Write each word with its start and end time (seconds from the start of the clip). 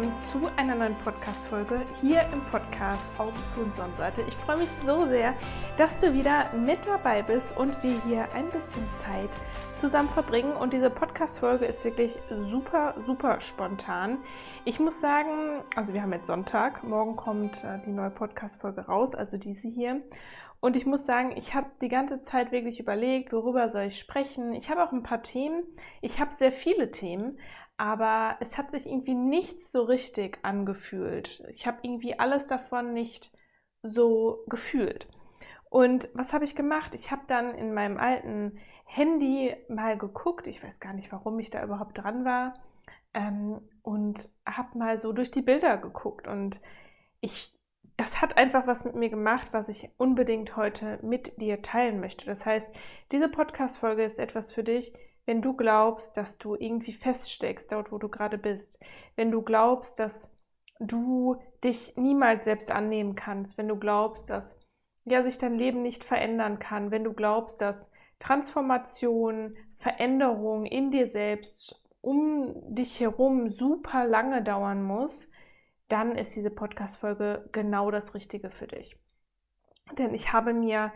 Willkommen 0.00 0.18
zu 0.18 0.50
einer 0.56 0.74
neuen 0.76 0.96
Podcast-Folge 1.04 1.82
hier 2.00 2.22
im 2.32 2.40
Podcast 2.50 3.04
Augen 3.18 3.36
zu 3.48 3.60
und 3.60 3.76
Sonnenseite. 3.76 4.22
Ich 4.26 4.34
freue 4.34 4.56
mich 4.56 4.68
so 4.86 5.04
sehr, 5.04 5.34
dass 5.76 5.98
du 5.98 6.14
wieder 6.14 6.50
mit 6.54 6.86
dabei 6.86 7.20
bist 7.20 7.54
und 7.58 7.76
wir 7.82 8.00
hier 8.04 8.26
ein 8.32 8.46
bisschen 8.46 8.88
Zeit 8.94 9.28
zusammen 9.74 10.08
verbringen. 10.08 10.52
Und 10.52 10.72
diese 10.72 10.88
Podcast-Folge 10.88 11.66
ist 11.66 11.84
wirklich 11.84 12.14
super, 12.48 12.94
super 13.04 13.42
spontan. 13.42 14.16
Ich 14.64 14.80
muss 14.80 15.02
sagen, 15.02 15.64
also 15.76 15.92
wir 15.92 16.00
haben 16.00 16.14
jetzt 16.14 16.28
Sonntag, 16.28 16.82
morgen 16.82 17.16
kommt 17.16 17.62
äh, 17.62 17.78
die 17.84 17.92
neue 17.92 18.10
Podcast-Folge 18.10 18.86
raus, 18.86 19.14
also 19.14 19.36
diese 19.36 19.68
hier. 19.68 20.00
Und 20.60 20.76
ich 20.76 20.84
muss 20.84 21.06
sagen, 21.06 21.32
ich 21.36 21.54
habe 21.54 21.68
die 21.80 21.88
ganze 21.88 22.20
Zeit 22.20 22.52
wirklich 22.52 22.80
überlegt, 22.80 23.32
worüber 23.32 23.70
soll 23.70 23.84
ich 23.84 23.98
sprechen. 23.98 24.52
Ich 24.52 24.68
habe 24.70 24.84
auch 24.84 24.92
ein 24.92 25.02
paar 25.02 25.22
Themen. 25.22 25.62
Ich 26.02 26.20
habe 26.20 26.32
sehr 26.32 26.52
viele 26.52 26.90
Themen, 26.90 27.38
aber 27.80 28.36
es 28.40 28.58
hat 28.58 28.72
sich 28.72 28.84
irgendwie 28.84 29.14
nichts 29.14 29.72
so 29.72 29.84
richtig 29.84 30.38
angefühlt. 30.42 31.42
Ich 31.48 31.66
habe 31.66 31.78
irgendwie 31.80 32.18
alles 32.18 32.46
davon 32.46 32.92
nicht 32.92 33.32
so 33.82 34.44
gefühlt. 34.48 35.08
Und 35.70 36.10
was 36.12 36.34
habe 36.34 36.44
ich 36.44 36.54
gemacht? 36.54 36.94
Ich 36.94 37.10
habe 37.10 37.22
dann 37.26 37.54
in 37.54 37.72
meinem 37.72 37.96
alten 37.96 38.58
Handy 38.84 39.56
mal 39.70 39.96
geguckt. 39.96 40.46
Ich 40.46 40.62
weiß 40.62 40.78
gar 40.80 40.92
nicht, 40.92 41.10
warum 41.10 41.38
ich 41.38 41.48
da 41.48 41.64
überhaupt 41.64 41.96
dran 41.96 42.26
war. 42.26 42.52
Ähm, 43.14 43.62
und 43.80 44.28
habe 44.44 44.76
mal 44.76 44.98
so 44.98 45.14
durch 45.14 45.30
die 45.30 45.40
Bilder 45.40 45.78
geguckt. 45.78 46.28
Und 46.28 46.60
ich, 47.22 47.58
das 47.96 48.20
hat 48.20 48.36
einfach 48.36 48.66
was 48.66 48.84
mit 48.84 48.94
mir 48.94 49.08
gemacht, 49.08 49.48
was 49.52 49.70
ich 49.70 49.88
unbedingt 49.96 50.54
heute 50.54 50.98
mit 51.00 51.40
dir 51.40 51.62
teilen 51.62 51.98
möchte. 51.98 52.26
Das 52.26 52.44
heißt, 52.44 52.74
diese 53.10 53.30
Podcast-Folge 53.30 54.04
ist 54.04 54.18
etwas 54.18 54.52
für 54.52 54.64
dich, 54.64 54.92
wenn 55.26 55.42
du 55.42 55.54
glaubst, 55.54 56.16
dass 56.16 56.38
du 56.38 56.54
irgendwie 56.54 56.92
feststeckst 56.92 57.72
dort, 57.72 57.92
wo 57.92 57.98
du 57.98 58.08
gerade 58.08 58.38
bist, 58.38 58.82
wenn 59.16 59.30
du 59.30 59.42
glaubst, 59.42 59.98
dass 59.98 60.36
du 60.80 61.36
dich 61.62 61.96
niemals 61.96 62.44
selbst 62.44 62.70
annehmen 62.70 63.14
kannst, 63.14 63.58
wenn 63.58 63.68
du 63.68 63.76
glaubst, 63.76 64.30
dass 64.30 64.56
ja, 65.04 65.22
sich 65.22 65.38
dein 65.38 65.54
Leben 65.54 65.82
nicht 65.82 66.04
verändern 66.04 66.58
kann, 66.58 66.90
wenn 66.90 67.04
du 67.04 67.12
glaubst, 67.12 67.60
dass 67.60 67.90
Transformation, 68.18 69.56
Veränderung 69.78 70.66
in 70.66 70.90
dir 70.90 71.06
selbst 71.06 71.82
um 72.02 72.54
dich 72.74 73.00
herum 73.00 73.50
super 73.50 74.06
lange 74.06 74.42
dauern 74.42 74.82
muss, 74.82 75.30
dann 75.88 76.16
ist 76.16 76.36
diese 76.36 76.50
Podcast-Folge 76.50 77.48
genau 77.52 77.90
das 77.90 78.14
Richtige 78.14 78.50
für 78.50 78.66
dich. 78.66 78.96
Denn 79.98 80.14
ich 80.14 80.32
habe 80.32 80.54
mir 80.54 80.92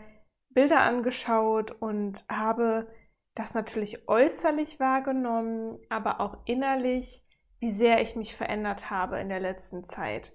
Bilder 0.49 0.81
angeschaut 0.81 1.71
und 1.71 2.25
habe 2.29 2.87
das 3.35 3.53
natürlich 3.53 4.07
äußerlich 4.07 4.79
wahrgenommen, 4.79 5.77
aber 5.89 6.21
auch 6.21 6.37
innerlich, 6.45 7.23
wie 7.59 7.71
sehr 7.71 8.01
ich 8.01 8.15
mich 8.15 8.35
verändert 8.35 8.89
habe 8.89 9.19
in 9.19 9.29
der 9.29 9.41
letzten 9.41 9.85
Zeit. 9.85 10.31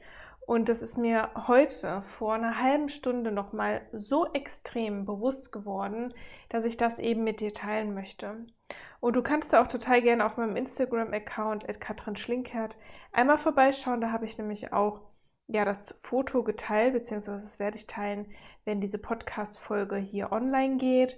Und 0.47 0.69
das 0.69 0.83
ist 0.83 0.98
mir 0.98 1.31
heute 1.47 2.03
vor 2.19 2.34
einer 2.34 2.61
halben 2.61 2.89
Stunde 2.89 3.31
nochmal 3.31 3.83
so 3.92 4.33
extrem 4.33 5.07
bewusst 5.07 5.53
geworden, 5.53 6.12
dass 6.48 6.65
ich 6.65 6.77
das 6.77 6.98
eben 6.98 7.25
mit 7.25 7.41
dir 7.41 7.53
teilen 7.53 7.95
möchte. 7.95 8.47
Und 9.01 9.17
du 9.17 9.23
kannst 9.23 9.53
da 9.53 9.62
auch 9.62 9.69
total 9.69 10.03
gerne 10.03 10.27
auf 10.27 10.37
meinem 10.37 10.57
Instagram-Account 10.57 11.69
at 11.69 11.81
Katrin 11.81 12.17
Schlinkert 12.17 12.77
einmal 13.12 13.39
vorbeischauen. 13.39 14.01
Da 14.01 14.12
habe 14.12 14.25
ich 14.25 14.37
nämlich 14.39 14.73
auch 14.73 15.01
ja 15.47 15.64
das 15.64 15.98
Foto 16.03 16.42
geteilt, 16.42 16.92
beziehungsweise 16.95 17.45
das 17.45 17.59
werde 17.59 17.79
ich 17.79 17.87
teilen, 17.87 18.27
wenn 18.64 18.81
diese 18.81 18.98
Podcast-Folge 18.98 19.97
hier 19.97 20.33
online 20.33 20.77
geht 20.77 21.17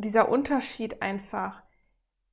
dieser 0.00 0.28
Unterschied 0.28 1.02
einfach, 1.02 1.62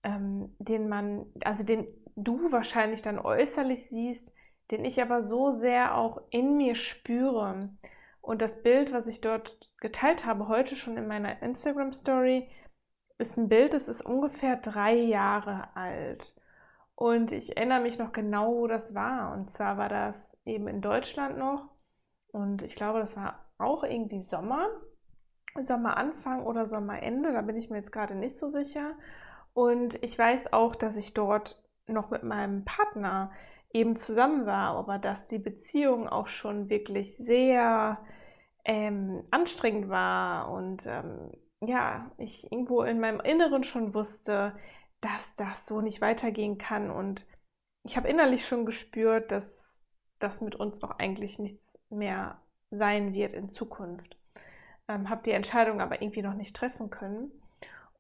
ähm, 0.04 0.56
den 0.60 0.90
man, 0.90 1.26
also 1.44 1.64
den 1.64 1.88
du 2.16 2.52
wahrscheinlich 2.52 3.02
dann 3.02 3.20
äußerlich 3.20 3.90
siehst, 3.90 4.32
den 4.72 4.84
ich 4.86 5.02
aber 5.02 5.22
so 5.22 5.52
sehr 5.52 5.98
auch 5.98 6.22
in 6.30 6.58
mir 6.58 6.76
spüre. 6.76 7.70
Und 8.22 8.42
das 8.42 8.64
Bild, 8.64 8.92
was 8.92 9.08
ich 9.08 9.22
dort 9.22 9.72
geteilt 9.80 10.26
habe, 10.26 10.48
heute 10.48 10.76
schon 10.76 10.98
in 10.98 11.08
meiner 11.08 11.42
Instagram 11.42 11.94
Story, 11.94 12.50
ist 13.18 13.38
ein 13.38 13.50
Bild, 13.50 13.74
das 13.74 13.88
ist 13.88 14.06
ungefähr 14.06 14.58
drei 14.58 14.94
Jahre 14.94 15.76
alt. 15.76 16.36
Und 16.96 17.32
ich 17.32 17.56
erinnere 17.56 17.82
mich 17.82 18.00
noch 18.00 18.12
genau, 18.12 18.56
wo 18.56 18.68
das 18.68 18.96
war. 18.96 19.34
Und 19.34 19.52
zwar 19.52 19.78
war 19.78 19.90
das 19.90 20.38
eben 20.46 20.68
in 20.68 20.82
Deutschland 20.82 21.38
noch. 21.38 21.70
Und 22.32 22.64
ich 22.64 22.76
glaube, 22.76 23.00
das 23.00 23.16
war 23.16 23.46
auch 23.58 23.84
irgendwie 23.84 24.22
Sommer. 24.22 24.68
Sommeranfang 25.66 26.46
oder 26.46 26.66
Sommerende, 26.66 27.34
da 27.34 27.42
bin 27.42 27.58
ich 27.58 27.70
mir 27.70 27.78
jetzt 27.78 27.92
gerade 27.92 28.16
nicht 28.16 28.38
so 28.38 28.50
sicher. 28.50 28.96
Und 29.54 30.02
ich 30.04 30.18
weiß 30.18 30.54
auch, 30.54 30.76
dass 30.76 30.98
ich 30.98 31.14
dort 31.14 31.64
noch 31.88 32.10
mit 32.10 32.24
meinem 32.24 32.66
Partner 32.66 33.32
eben 33.74 33.96
zusammen 33.96 34.46
war, 34.46 34.76
aber 34.76 34.98
dass 35.00 35.28
die 35.28 35.40
Beziehung 35.40 36.08
auch 36.08 36.28
schon 36.28 36.70
wirklich 36.70 37.18
sehr 37.18 37.98
ähm, 38.66 39.24
anstrengend 39.32 39.90
war 39.90 40.52
und 40.52 40.86
ähm, 40.86 41.32
ja, 41.62 42.12
ich 42.18 42.52
irgendwo 42.52 42.84
in 42.84 43.00
meinem 43.00 43.20
Inneren 43.20 43.64
schon 43.64 43.94
wusste, 43.94 44.56
dass 45.02 45.36
das 45.36 45.66
so 45.66 45.82
nicht 45.82 46.02
weitergehen 46.02 46.58
kann 46.58 46.92
und 46.92 47.26
ich 47.84 47.98
habe 47.98 48.10
innerlich 48.10 48.46
schon 48.46 48.66
gespürt, 48.66 49.32
dass 49.32 49.82
das 50.20 50.42
mit 50.42 50.56
uns 50.56 50.84
auch 50.84 51.00
eigentlich 51.00 51.40
nichts 51.40 51.80
mehr 51.90 52.42
sein 52.70 53.14
wird 53.14 53.34
in 53.34 53.50
Zukunft 53.50 54.17
ähm, 54.88 55.10
habe 55.10 55.24
die 55.24 55.32
Entscheidung 55.32 55.82
aber 55.82 56.02
irgendwie 56.02 56.22
noch 56.22 56.34
nicht 56.34 56.56
treffen 56.56 56.90
können. 56.90 57.32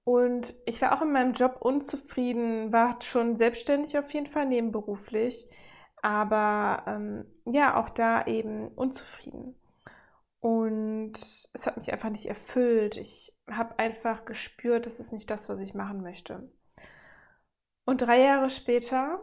Und 0.03 0.56
ich 0.66 0.81
war 0.81 0.96
auch 0.96 1.02
in 1.02 1.12
meinem 1.12 1.34
Job 1.34 1.58
unzufrieden, 1.59 2.72
war 2.72 3.02
schon 3.02 3.36
selbstständig 3.36 3.98
auf 3.98 4.14
jeden 4.14 4.28
Fall, 4.28 4.46
nebenberuflich, 4.46 5.48
aber 6.02 6.84
ähm, 6.88 7.25
ja, 7.46 7.75
auch 7.75 7.90
da 7.90 8.25
eben 8.25 8.70
unzufrieden. 8.70 9.56
Und 10.40 11.14
es 11.18 11.66
hat 11.66 11.78
mich 11.78 11.92
einfach 11.92 12.09
nicht 12.09 12.28
erfüllt. 12.28 12.96
Ich 12.96 13.36
habe 13.50 13.80
einfach 13.80 14.24
gespürt, 14.24 14.86
das 14.86 15.00
ist 15.00 15.12
nicht 15.12 15.30
das, 15.30 15.50
was 15.50 15.59
ich 15.59 15.74
machen 15.74 16.02
möchte. 16.02 16.50
Und 17.86 18.02
drei 18.02 18.22
Jahre 18.22 18.50
später, 18.50 19.22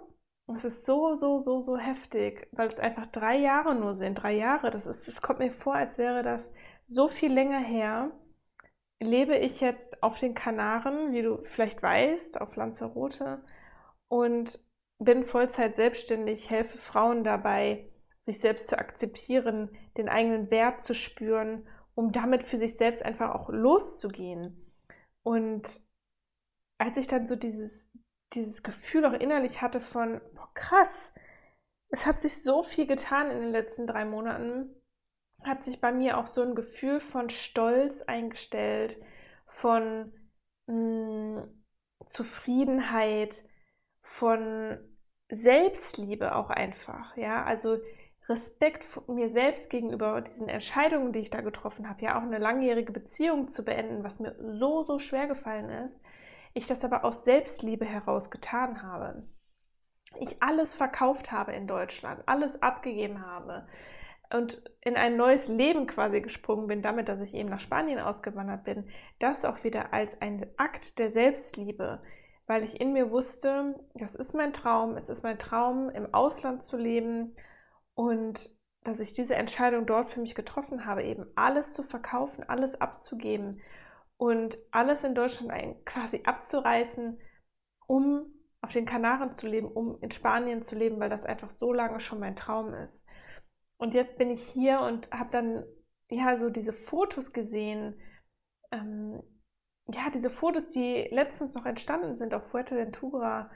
es 0.55 0.65
ist 0.65 0.85
so, 0.85 1.15
so, 1.15 1.39
so, 1.39 1.63
so 1.63 1.79
heftig, 1.79 2.49
weil 2.53 2.69
es 2.69 2.79
einfach 2.79 3.07
drei 3.07 3.37
Jahre 3.39 3.75
nur 3.75 3.95
sind. 3.95 4.17
Drei 4.17 4.35
Jahre, 4.35 4.71
das, 4.71 4.87
ist, 4.87 5.09
das 5.09 5.23
kommt 5.23 5.39
mir 5.39 5.53
vor, 5.53 5.75
als 5.75 5.97
wäre 5.97 6.23
das 6.23 6.53
so 6.89 7.09
viel 7.09 7.33
länger 7.33 7.61
her, 7.61 8.11
lebe 9.01 9.37
ich 9.37 9.61
jetzt 9.61 10.03
auf 10.03 10.19
den 10.19 10.35
Kanaren, 10.35 11.13
wie 11.13 11.23
du 11.23 11.43
vielleicht 11.45 11.83
weißt, 11.83 12.41
auf 12.41 12.57
Lanzarote 12.57 13.45
und 14.09 14.59
bin 14.99 15.25
Vollzeit 15.25 15.77
selbstständig, 15.77 16.51
helfe 16.51 16.79
Frauen 16.79 17.25
dabei, 17.25 17.91
sich 18.21 18.41
selbst 18.41 18.69
zu 18.69 18.79
akzeptieren, 18.79 19.71
den 19.97 20.09
eigenen 20.09 20.51
Wert 20.51 20.83
zu 20.83 20.95
spüren, 20.95 21.69
um 21.95 22.13
damit 22.13 22.43
für 22.43 22.57
sich 22.57 22.77
selbst 22.77 23.05
einfach 23.05 23.35
auch 23.35 23.51
loszugehen. 23.51 24.73
Und 25.23 25.81
als 26.79 26.97
ich 26.97 27.07
dann 27.07 27.27
so 27.27 27.37
dieses, 27.37 27.93
dieses 28.33 28.63
Gefühl 28.63 29.05
auch 29.05 29.13
innerlich 29.13 29.61
hatte 29.63 29.81
von, 29.81 30.21
boah, 30.35 30.51
krass, 30.55 31.13
es 31.91 32.07
hat 32.07 32.23
sich 32.23 32.43
so 32.43 32.63
viel 32.63 32.87
getan 32.87 33.31
in 33.31 33.41
den 33.41 33.53
letzten 33.53 33.87
drei 33.87 34.05
Monaten, 34.05 34.75
hat 35.45 35.63
sich 35.65 35.81
bei 35.81 35.93
mir 35.93 36.19
auch 36.19 36.27
so 36.27 36.43
ein 36.43 36.55
Gefühl 36.55 37.01
von 37.01 37.31
Stolz 37.31 38.03
eingestellt, 38.03 38.97
von 39.47 40.13
mh, 40.67 41.43
hm, 41.43 41.65
Zufriedenheit, 42.09 43.43
von 44.03 44.79
Selbstliebe 45.31 46.35
auch 46.35 46.51
einfach, 46.51 47.17
ja, 47.17 47.45
also 47.45 47.79
Respekt 48.29 48.85
mir 49.09 49.29
selbst 49.29 49.69
gegenüber 49.69 50.21
diesen 50.23 50.49
Entscheidungen, 50.49 51.13
die 51.13 51.19
ich 51.19 51.31
da 51.31 51.43
getroffen 51.43 51.89
habe, 51.89 52.03
ja 52.03 52.19
auch 52.19 52.23
eine 52.23 52.39
langjährige 52.39 52.93
Beziehung 52.93 53.49
zu 53.49 53.65
beenden, 53.65 54.03
was 54.03 54.19
mir 54.19 54.35
so, 54.39 54.83
so 54.83 54.99
schwer 54.99 55.27
gefallen 55.27 55.69
ist, 55.87 56.01
ich 56.55 56.67
das 56.67 56.85
aber 56.85 57.05
aus 57.05 57.25
Selbstliebe 57.25 57.85
heraus 57.85 58.31
getan 58.31 58.83
habe. 58.83 59.25
Ich 60.21 60.43
alles 60.43 60.75
verkauft 60.75 61.33
habe 61.33 61.53
in 61.53 61.67
Deutschland, 61.67 62.23
alles 62.27 62.63
abgegeben 62.63 63.27
habe, 63.27 63.67
und 64.31 64.63
in 64.81 64.97
ein 64.97 65.17
neues 65.17 65.49
Leben 65.49 65.87
quasi 65.87 66.21
gesprungen 66.21 66.67
bin, 66.67 66.83
damit, 66.83 67.09
dass 67.09 67.21
ich 67.21 67.35
eben 67.35 67.49
nach 67.49 67.61
Spanien 67.61 67.99
ausgewandert 67.99 68.65
bin, 68.65 68.89
das 69.19 69.45
auch 69.45 69.65
wieder 69.65 69.93
als 69.93 70.21
ein 70.21 70.47
Akt 70.57 70.99
der 70.99 71.11
Selbstliebe, 71.11 72.03
weil 72.47 72.65
ich 72.65 72.81
in 72.81 72.93
mir 72.93 73.11
wusste, 73.11 73.75
das 73.95 74.15
ist 74.15 74.35
mein 74.35 74.53
Traum, 74.53 74.97
es 74.97 75.09
ist 75.09 75.23
mein 75.23 75.39
Traum, 75.39 75.91
im 75.91 76.13
Ausland 76.13 76.63
zu 76.63 76.77
leben 76.77 77.35
und 77.95 78.51
dass 78.83 79.01
ich 79.01 79.15
diese 79.15 79.35
Entscheidung 79.35 79.87
dort 79.87 80.11
für 80.11 80.21
mich 80.21 80.35
getroffen 80.35 80.85
habe, 80.85 81.03
eben 81.05 81.27
alles 81.37 81.73
zu 81.73 81.83
verkaufen, 81.83 82.45
alles 82.47 82.81
abzugeben 82.81 83.61
und 84.17 84.59
alles 84.71 85.05
in 85.05 85.15
Deutschland 85.15 85.53
quasi 85.87 86.23
abzureißen, 86.25 87.19
um 87.87 88.27
auf 88.61 88.73
den 88.73 88.87
Kanaren 88.87 89.33
zu 89.35 89.47
leben, 89.47 89.69
um 89.69 89.99
in 90.01 90.11
Spanien 90.11 90.63
zu 90.63 90.77
leben, 90.77 91.01
weil 91.01 91.11
das 91.11 91.25
einfach 91.25 91.51
so 91.51 91.73
lange 91.73 92.01
schon 92.01 92.21
mein 92.21 92.37
Traum 92.37 92.75
ist. 92.75 93.07
Und 93.77 93.95
jetzt 93.95 94.17
bin 94.19 94.31
ich 94.31 94.43
hier 94.43 94.81
und 94.81 95.11
habe 95.11 95.31
dann 95.31 95.65
ja 96.11 96.37
so 96.37 96.51
diese 96.51 96.73
Fotos 96.73 97.33
gesehen. 97.33 98.01
Ähm, 98.71 99.23
ja, 99.89 100.11
diese 100.11 100.31
Fotos, 100.31 100.69
die 100.69 101.09
letztens 101.11 101.55
noch 101.55 101.67
entstanden 101.67 102.17
sind 102.17 102.35
auf 102.35 102.51
Fuerteventura. 102.51 103.51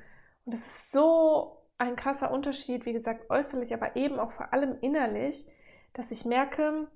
Und 0.45 0.55
es 0.55 0.67
ist 0.67 0.93
so 0.93 1.69
ein 1.79 1.97
krasser 1.97 2.31
Unterschied, 2.31 2.85
wie 2.85 2.93
gesagt, 2.93 3.31
äußerlich, 3.31 3.73
aber 3.73 3.97
eben 3.97 4.19
auch 4.19 4.33
vor 4.33 4.53
allem 4.53 4.79
innerlich, 4.81 5.47
dass 5.95 6.11
ich 6.11 6.25
merke, 6.25 6.91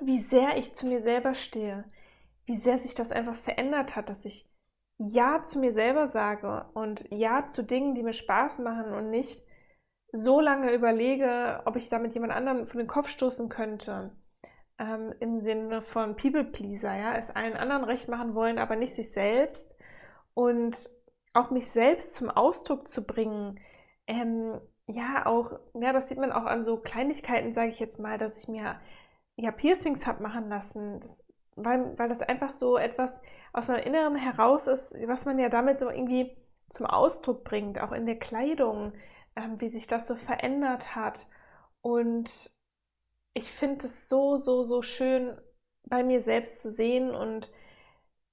wie 0.00 0.20
sehr 0.20 0.56
ich 0.56 0.74
zu 0.74 0.86
mir 0.86 1.00
selber 1.00 1.34
stehe, 1.34 1.84
wie 2.46 2.56
sehr 2.56 2.78
sich 2.78 2.94
das 2.94 3.12
einfach 3.12 3.36
verändert 3.36 3.96
hat, 3.96 4.08
dass 4.08 4.24
ich 4.24 4.50
Ja 4.98 5.44
zu 5.44 5.58
mir 5.58 5.72
selber 5.72 6.08
sage 6.08 6.66
und 6.74 7.06
Ja 7.10 7.48
zu 7.48 7.62
Dingen, 7.62 7.94
die 7.94 8.02
mir 8.02 8.12
Spaß 8.12 8.58
machen 8.58 8.92
und 8.92 9.10
nicht 9.10 9.42
so 10.12 10.40
lange 10.40 10.72
überlege, 10.72 11.62
ob 11.64 11.76
ich 11.76 11.88
damit 11.88 12.14
jemand 12.14 12.32
anderen 12.32 12.66
vor 12.66 12.80
den 12.80 12.88
Kopf 12.88 13.08
stoßen 13.08 13.48
könnte. 13.48 14.12
Ähm, 14.78 15.14
Im 15.20 15.40
Sinne 15.40 15.82
von 15.82 16.16
People 16.16 16.44
Pleaser, 16.44 16.94
ja, 16.94 17.16
es 17.16 17.30
allen 17.30 17.56
anderen 17.56 17.84
recht 17.84 18.08
machen 18.08 18.34
wollen, 18.34 18.58
aber 18.58 18.76
nicht 18.76 18.94
sich 18.94 19.12
selbst. 19.12 19.66
Und 20.34 20.88
auch 21.34 21.50
mich 21.50 21.70
selbst 21.70 22.14
zum 22.14 22.30
Ausdruck 22.30 22.88
zu 22.88 23.04
bringen. 23.06 23.60
Ähm, 24.06 24.60
ja, 24.86 25.26
auch, 25.26 25.58
ja, 25.74 25.92
das 25.92 26.08
sieht 26.08 26.18
man 26.18 26.32
auch 26.32 26.44
an 26.44 26.64
so 26.64 26.78
Kleinigkeiten, 26.78 27.52
sage 27.52 27.70
ich 27.70 27.78
jetzt 27.78 27.98
mal, 27.98 28.18
dass 28.18 28.38
ich 28.38 28.48
mir 28.48 28.80
ja 29.36 29.50
Piercings 29.52 30.06
habe 30.06 30.22
machen 30.22 30.48
lassen, 30.48 31.00
das, 31.00 31.24
weil, 31.56 31.98
weil 31.98 32.08
das 32.08 32.22
einfach 32.22 32.52
so 32.52 32.78
etwas 32.78 33.20
aus 33.52 33.68
meinem 33.68 33.84
Inneren 33.84 34.16
heraus 34.16 34.66
ist, 34.66 34.96
was 35.06 35.26
man 35.26 35.38
ja 35.38 35.48
damit 35.48 35.78
so 35.78 35.90
irgendwie 35.90 36.36
zum 36.70 36.86
Ausdruck 36.86 37.44
bringt, 37.44 37.80
auch 37.80 37.92
in 37.92 38.06
der 38.06 38.18
Kleidung, 38.18 38.92
ähm, 39.38 39.60
wie 39.60 39.68
sich 39.68 39.86
das 39.86 40.06
so 40.06 40.16
verändert 40.16 40.94
hat. 40.96 41.26
Und 41.80 42.52
ich 43.34 43.50
finde 43.52 43.86
es 43.86 44.08
so, 44.08 44.36
so, 44.36 44.64
so 44.64 44.82
schön 44.82 45.40
bei 45.84 46.02
mir 46.02 46.22
selbst 46.22 46.60
zu 46.60 46.70
sehen 46.70 47.14
und 47.14 47.50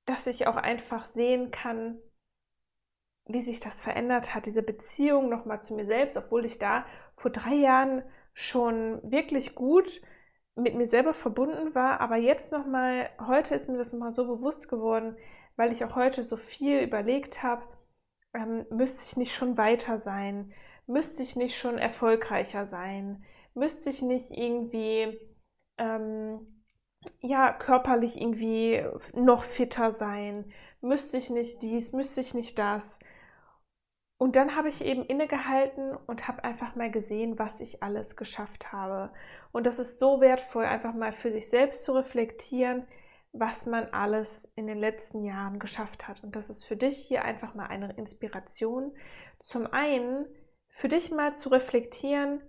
dass 0.05 0.27
ich 0.27 0.47
auch 0.47 0.55
einfach 0.55 1.05
sehen 1.05 1.51
kann, 1.51 1.99
wie 3.27 3.41
sich 3.41 3.59
das 3.59 3.81
verändert 3.81 4.35
hat, 4.35 4.45
diese 4.45 4.61
Beziehung 4.61 5.29
nochmal 5.29 5.61
zu 5.63 5.73
mir 5.73 5.85
selbst, 5.85 6.17
obwohl 6.17 6.45
ich 6.45 6.59
da 6.59 6.85
vor 7.15 7.31
drei 7.31 7.55
Jahren 7.55 8.03
schon 8.33 8.99
wirklich 9.09 9.55
gut 9.55 10.01
mit 10.55 10.75
mir 10.75 10.85
selber 10.87 11.13
verbunden 11.13 11.73
war, 11.75 11.99
aber 12.01 12.17
jetzt 12.17 12.51
nochmal, 12.51 13.09
heute 13.25 13.55
ist 13.55 13.67
mir 13.67 13.77
das 13.77 13.93
nochmal 13.93 14.11
so 14.11 14.27
bewusst 14.27 14.69
geworden, 14.69 15.17
weil 15.55 15.71
ich 15.71 15.83
auch 15.83 15.95
heute 15.95 16.23
so 16.23 16.37
viel 16.37 16.81
überlegt 16.81 17.43
habe, 17.43 17.63
ähm, 18.33 18.65
müsste 18.69 19.03
ich 19.05 19.17
nicht 19.17 19.33
schon 19.33 19.57
weiter 19.57 19.99
sein, 19.99 20.53
müsste 20.87 21.23
ich 21.23 21.35
nicht 21.35 21.57
schon 21.57 21.77
erfolgreicher 21.77 22.65
sein, 22.65 23.23
müsste 23.53 23.89
ich 23.89 24.01
nicht 24.01 24.31
irgendwie 24.31 25.19
ähm, 25.77 26.63
ja 27.21 27.53
körperlich 27.53 28.19
irgendwie 28.19 28.83
noch 29.13 29.43
fitter 29.43 29.91
sein, 29.91 30.51
müsste 30.81 31.17
ich 31.17 31.29
nicht 31.29 31.61
dies, 31.61 31.93
müsste 31.93 32.21
ich 32.21 32.33
nicht 32.33 32.59
das. 32.59 32.99
Und 34.17 34.37
dann 34.37 34.55
habe 34.55 34.69
ich 34.69 34.83
eben 34.83 35.03
innegehalten 35.03 35.95
und 36.07 36.27
habe 36.27 36.43
einfach 36.43 36.75
mal 36.75 36.89
gesehen, 36.89 37.37
was 37.37 37.59
ich 37.59 37.83
alles 37.83 38.15
geschafft 38.15 38.71
habe. 38.71 39.11
Und 39.51 39.65
das 39.65 39.77
ist 39.77 39.99
so 39.99 40.21
wertvoll, 40.21 40.63
einfach 40.63 40.93
mal 40.93 41.11
für 41.11 41.31
sich 41.31 41.49
selbst 41.49 41.83
zu 41.83 41.93
reflektieren, 41.93 42.87
was 43.33 43.65
man 43.65 43.85
alles 43.91 44.53
in 44.55 44.67
den 44.67 44.77
letzten 44.77 45.25
Jahren 45.25 45.59
geschafft 45.59 46.07
hat. 46.07 46.23
Und 46.23 46.37
das 46.37 46.49
ist 46.49 46.63
für 46.63 46.77
dich 46.77 46.97
hier 46.97 47.25
einfach 47.25 47.55
mal 47.55 47.67
eine 47.67 47.91
Inspiration. 47.97 48.95
Zum 49.41 49.67
einen 49.67 50.25
für 50.75 50.89
dich 50.89 51.09
mal 51.09 51.35
zu 51.35 51.49
reflektieren, 51.49 52.43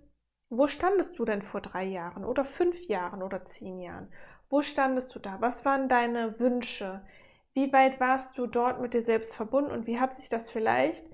wo 0.50 0.66
standest 0.66 1.18
du 1.18 1.24
denn 1.24 1.42
vor 1.42 1.60
drei 1.60 1.84
Jahren 1.84 2.24
oder 2.24 2.44
fünf 2.44 2.78
Jahren 2.88 3.22
oder 3.22 3.44
zehn 3.44 3.78
Jahren? 3.78 4.12
Wo 4.48 4.62
standest 4.62 5.14
du 5.14 5.20
da? 5.20 5.40
Was 5.40 5.64
waren 5.64 5.88
deine 5.88 6.38
Wünsche? 6.40 7.06
Wie 7.54 7.72
weit 7.72 8.00
warst 8.00 8.36
du 8.36 8.46
dort 8.46 8.80
mit 8.80 8.94
dir 8.94 9.02
selbst 9.02 9.34
verbunden 9.36 9.70
und 9.70 9.86
wie 9.86 10.00
hat 10.00 10.16
sich 10.16 10.28
das 10.28 10.50
vielleicht 10.50 11.06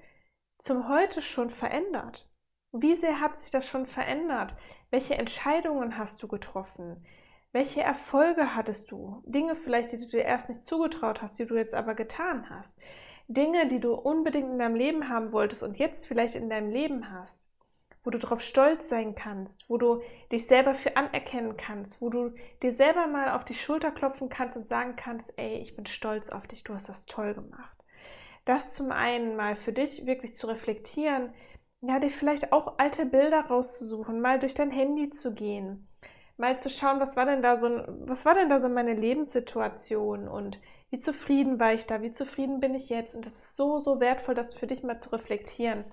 zum 0.59 0.89
Heute 0.89 1.21
schon 1.21 1.51
verändert? 1.51 2.31
Wie 2.73 2.95
sehr 2.95 3.21
hat 3.21 3.39
sich 3.39 3.51
das 3.51 3.67
schon 3.67 3.87
verändert? 3.87 4.55
Welche 4.91 5.15
Entscheidungen 5.15 5.99
hast 5.99 6.23
du 6.23 6.29
getroffen? 6.29 7.07
Welche 7.53 7.83
Erfolge 7.83 8.55
hattest 8.55 8.91
du? 8.91 9.23
Dinge 9.27 9.57
vielleicht, 9.57 9.93
die 9.93 9.99
du 9.99 10.09
dir 10.09 10.25
erst 10.25 10.49
nicht 10.49 10.65
zugetraut 10.65 11.21
hast, 11.21 11.39
die 11.39 11.47
du 11.47 11.57
jetzt 11.57 11.75
aber 11.75 11.95
getan 11.95 12.49
hast. 12.49 12.79
Dinge, 13.29 13.67
die 13.69 13.81
du 13.81 13.95
unbedingt 13.95 14.51
in 14.51 14.59
deinem 14.59 14.75
Leben 14.75 15.09
haben 15.09 15.33
wolltest 15.33 15.63
und 15.63 15.79
jetzt 15.79 16.07
vielleicht 16.07 16.35
in 16.35 16.51
deinem 16.51 16.71
Leben 16.71 17.11
hast. 17.11 17.49
Wo 18.05 18.11
du 18.11 18.19
darauf 18.19 18.41
stolz 18.41 18.89
sein 18.89 19.15
kannst, 19.15 19.71
wo 19.71 19.79
du 19.79 20.01
dich 20.33 20.47
selber 20.47 20.75
für 20.75 20.97
anerkennen 20.97 21.57
kannst, 21.57 22.03
wo 22.03 22.11
du 22.11 22.35
dir 22.61 22.73
selber 22.73 23.07
mal 23.07 23.31
auf 23.31 23.45
die 23.45 23.55
Schulter 23.55 23.93
klopfen 23.93 24.29
kannst 24.29 24.57
und 24.57 24.67
sagen 24.67 24.97
kannst, 24.97 25.33
ey, 25.37 25.59
ich 25.59 25.77
bin 25.77 25.87
stolz 25.87 26.29
auf 26.29 26.47
dich, 26.49 26.65
du 26.65 26.75
hast 26.75 26.89
das 26.89 27.07
toll 27.07 27.35
gemacht 27.35 27.83
das 28.45 28.73
zum 28.73 28.91
einen 28.91 29.37
mal 29.37 29.57
für 29.57 29.73
dich 29.73 30.07
wirklich 30.07 30.35
zu 30.35 30.47
reflektieren, 30.47 31.33
ja, 31.81 31.99
dir 31.99 32.11
vielleicht 32.11 32.53
auch 32.53 32.79
alte 32.79 33.07
Bilder 33.07 33.41
rauszusuchen, 33.47 34.21
mal 34.21 34.39
durch 34.39 34.55
dein 34.55 34.71
Handy 34.71 35.11
zu 35.11 35.35
gehen, 35.35 35.89
mal 36.37 36.61
zu 36.61 36.71
schauen, 36.71 37.01
was 37.01 37.17
war 37.17 37.27
denn 37.27 37.43
da 37.43 37.59
so, 37.59 37.69
was 38.07 38.25
war 38.25 38.35
denn 38.35 38.49
da 38.49 38.61
so 38.61 38.69
meine 38.69 38.95
Lebenssituation 38.95 40.29
und 40.29 40.61
wie 40.93 41.01
zufrieden 41.01 41.59
war 41.59 41.73
ich 41.73 41.87
da, 41.87 42.03
wie 42.03 42.13
zufrieden 42.13 42.61
bin 42.61 42.75
ich 42.75 42.91
jetzt 42.91 43.15
und 43.15 43.25
das 43.25 43.39
ist 43.39 43.57
so, 43.57 43.79
so 43.79 43.99
wertvoll, 43.99 44.35
das 44.35 44.55
für 44.55 44.67
dich 44.67 44.83
mal 44.83 44.99
zu 44.99 45.09
reflektieren. 45.11 45.85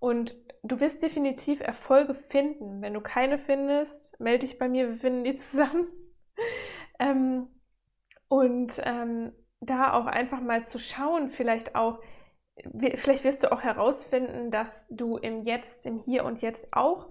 Und 0.00 0.36
du 0.64 0.80
wirst 0.80 1.00
definitiv 1.00 1.60
Erfolge 1.60 2.12
finden. 2.12 2.82
Wenn 2.82 2.92
du 2.92 3.00
keine 3.00 3.38
findest, 3.38 4.18
melde 4.18 4.44
dich 4.44 4.58
bei 4.58 4.68
mir, 4.68 4.88
wir 4.88 4.96
finden 4.96 5.22
die 5.22 5.34
zusammen. 5.36 5.86
ähm, 6.98 7.46
und 8.26 8.72
ähm, 8.82 9.32
da 9.60 9.92
auch 9.92 10.06
einfach 10.06 10.40
mal 10.40 10.66
zu 10.66 10.80
schauen, 10.80 11.30
vielleicht 11.30 11.76
auch, 11.76 12.00
vielleicht 12.96 13.22
wirst 13.22 13.44
du 13.44 13.52
auch 13.52 13.62
herausfinden, 13.62 14.50
dass 14.50 14.88
du 14.90 15.18
im 15.18 15.42
Jetzt, 15.42 15.86
im 15.86 16.00
Hier 16.00 16.24
und 16.24 16.42
Jetzt 16.42 16.66
auch 16.72 17.08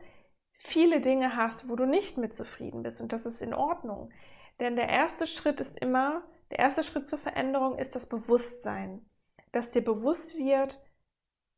viele 0.55 0.99
Dinge 0.99 1.37
hast, 1.37 1.69
wo 1.69 1.77
du 1.77 1.85
nicht 1.85 2.17
mit 2.17 2.35
zufrieden 2.35 2.83
bist 2.83 2.99
und 2.99 3.13
das 3.13 3.25
ist 3.25 3.41
in 3.41 3.53
Ordnung. 3.53 4.11
Denn 4.59 4.75
der 4.75 4.89
erste 4.89 5.27
Schritt 5.27 5.61
ist 5.61 5.79
immer, 5.79 6.23
der 6.51 6.59
erste 6.59 6.83
Schritt 6.83 7.07
zur 7.07 7.19
Veränderung 7.19 7.77
ist 7.77 7.95
das 7.95 8.07
Bewusstsein, 8.07 9.05
dass 9.51 9.71
dir 9.71 9.83
bewusst 9.83 10.37
wird, 10.37 10.79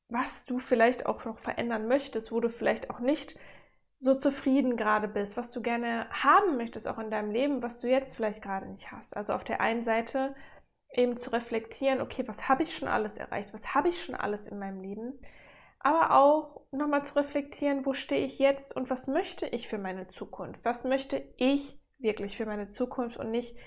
was 0.09 0.45
du 0.45 0.59
vielleicht 0.59 1.05
auch 1.05 1.25
noch 1.25 1.39
verändern 1.39 1.87
möchtest, 1.87 2.31
wo 2.31 2.39
du 2.39 2.49
vielleicht 2.49 2.89
auch 2.89 2.99
nicht 2.99 3.37
so 3.99 4.15
zufrieden 4.15 4.75
gerade 4.75 5.07
bist, 5.07 5.37
was 5.37 5.51
du 5.51 5.61
gerne 5.61 6.07
haben 6.11 6.57
möchtest 6.57 6.87
auch 6.87 6.99
in 6.99 7.09
deinem 7.09 7.31
Leben, 7.31 7.63
was 7.63 7.79
du 7.79 7.89
jetzt 7.89 8.15
vielleicht 8.15 8.41
gerade 8.41 8.67
nicht 8.67 8.91
hast. 8.91 9.15
Also 9.15 9.33
auf 9.33 9.43
der 9.43 9.61
einen 9.61 9.83
Seite 9.83 10.35
eben 10.93 11.17
zu 11.17 11.31
reflektieren, 11.31 12.01
okay, 12.01 12.27
was 12.27 12.49
habe 12.49 12.63
ich 12.63 12.75
schon 12.75 12.89
alles 12.89 13.17
erreicht, 13.17 13.53
was 13.53 13.73
habe 13.73 13.89
ich 13.89 14.03
schon 14.03 14.15
alles 14.15 14.45
in 14.45 14.59
meinem 14.59 14.81
Leben, 14.81 15.19
aber 15.79 16.11
auch 16.11 16.61
nochmal 16.71 17.03
zu 17.05 17.15
reflektieren, 17.15 17.85
wo 17.85 17.93
stehe 17.93 18.25
ich 18.25 18.39
jetzt 18.39 18.75
und 18.75 18.89
was 18.89 19.07
möchte 19.07 19.47
ich 19.47 19.67
für 19.67 19.77
meine 19.77 20.07
Zukunft, 20.07 20.63
was 20.63 20.83
möchte 20.83 21.23
ich 21.37 21.79
wirklich 21.97 22.37
für 22.37 22.45
meine 22.45 22.69
Zukunft 22.69 23.17
und 23.17 23.31
nicht, 23.31 23.57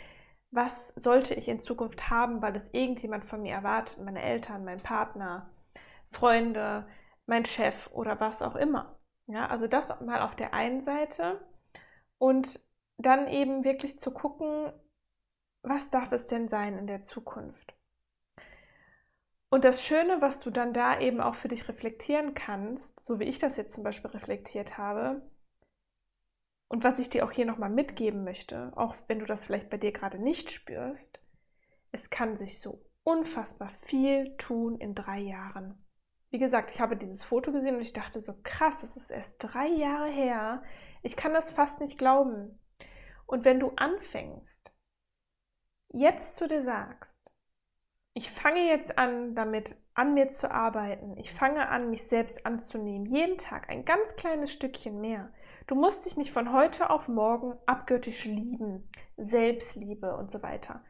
was 0.57 0.89
sollte 0.97 1.35
ich 1.35 1.49
in 1.49 1.61
Zukunft 1.61 2.09
haben, 2.09 2.41
weil 2.41 2.55
das 2.55 2.71
irgendjemand 2.73 3.27
von 3.27 3.43
mir 3.43 3.53
erwartet, 3.53 3.99
meine 4.03 4.23
Eltern, 4.23 4.65
mein 4.65 4.81
Partner, 4.81 5.51
Freunde, 6.11 6.89
mein 7.27 7.45
Chef 7.45 7.91
oder 7.93 8.19
was 8.21 8.41
auch 8.41 8.57
immer. 8.57 8.99
Ja, 9.27 9.49
also 9.49 9.67
das 9.67 10.01
mal 10.01 10.23
auf 10.23 10.35
der 10.35 10.55
einen 10.55 10.81
Seite 10.81 11.47
und 12.17 12.59
dann 12.97 13.29
eben 13.29 13.65
wirklich 13.65 13.99
zu 14.01 14.11
gucken, 14.13 14.73
was 15.63 15.91
darf 15.91 16.11
es 16.13 16.27
denn 16.27 16.49
sein 16.49 16.79
in 16.79 16.87
der 16.87 17.03
Zukunft? 17.03 17.75
Und 19.51 19.65
das 19.65 19.85
Schöne, 19.85 20.23
was 20.23 20.41
du 20.41 20.51
dann 20.51 20.73
da 20.73 20.99
eben 21.01 21.21
auch 21.21 21.35
für 21.35 21.49
dich 21.49 21.69
reflektieren 21.69 22.33
kannst, 22.35 23.05
so 23.07 23.21
wie 23.21 23.25
ich 23.25 23.39
das 23.39 23.59
jetzt 23.59 23.75
zum 23.75 23.85
Beispiel 23.85 24.11
reflektiert 24.11 24.79
habe, 24.79 25.21
und 26.69 26.85
was 26.85 26.99
ich 26.99 27.11
dir 27.11 27.25
auch 27.25 27.31
hier 27.31 27.47
nochmal 27.47 27.71
mitgeben 27.71 28.25
möchte, 28.25 28.73
auch 28.77 28.95
wenn 29.07 29.21
du 29.21 29.27
das 29.27 29.45
vielleicht 29.45 29.71
bei 29.71 29.77
dir 29.77 29.93
gerade 29.93 30.19
nicht 30.19 30.51
spürst, 30.51 31.21
es 31.93 32.11
kann 32.11 32.37
sich 32.37 32.61
so 32.61 32.85
unfassbar 33.05 33.71
viel 33.83 34.37
tun 34.37 34.79
in 34.79 34.95
drei 34.95 35.21
Jahren. 35.21 35.83
Wie 36.31 36.39
gesagt, 36.39 36.73
ich 36.73 36.81
habe 36.81 36.97
dieses 36.97 37.23
Foto 37.23 37.53
gesehen 37.53 37.77
und 37.77 37.83
ich 37.83 37.93
dachte 37.93 38.21
so, 38.21 38.35
krass, 38.43 38.83
es 38.83 38.97
ist 38.97 39.11
erst 39.11 39.37
drei 39.39 39.69
Jahre 39.69 40.11
her. 40.11 40.63
Ich 41.03 41.17
kann 41.17 41.33
das 41.33 41.53
fast 41.53 41.81
nicht 41.81 41.99
glauben. 41.99 42.59
Und 43.27 43.45
wenn 43.45 43.61
du 43.61 43.71
anfängst, 43.77 44.71
jetzt 45.91 46.37
zu 46.37 46.49
dir 46.49 46.63
sagst, 46.63 47.31
ich 48.13 48.31
fange 48.31 48.67
jetzt 48.67 48.99
an, 48.99 49.35
damit 49.35 49.77
an 49.95 50.15
mir 50.15 50.29
zu 50.29 50.51
arbeiten, 50.51 51.17
ich 51.17 51.33
fange 51.33 51.69
an, 51.69 51.91
mich 51.91 52.07
selbst 52.09 52.45
anzunehmen, 52.45 53.07
jeden 53.07 53.39
Tag 53.39 53.69
ein 53.69 53.85
ganz 53.85 54.17
kleines 54.17 54.51
Stückchen 54.51 55.01
mehr. 55.01 55.33
Du 55.67 55.75
musst 55.75 56.07
dich 56.07 56.17
nicht 56.17 56.31
von 56.31 56.53
heute 56.53 56.91
auf 56.91 57.09
morgen 57.09 57.59
abgöttisch 57.67 58.25
lieben, 58.25 58.89
Selbstliebe 59.17 60.17
und 60.17 60.31
so 60.31 60.43
weiter. 60.43 60.85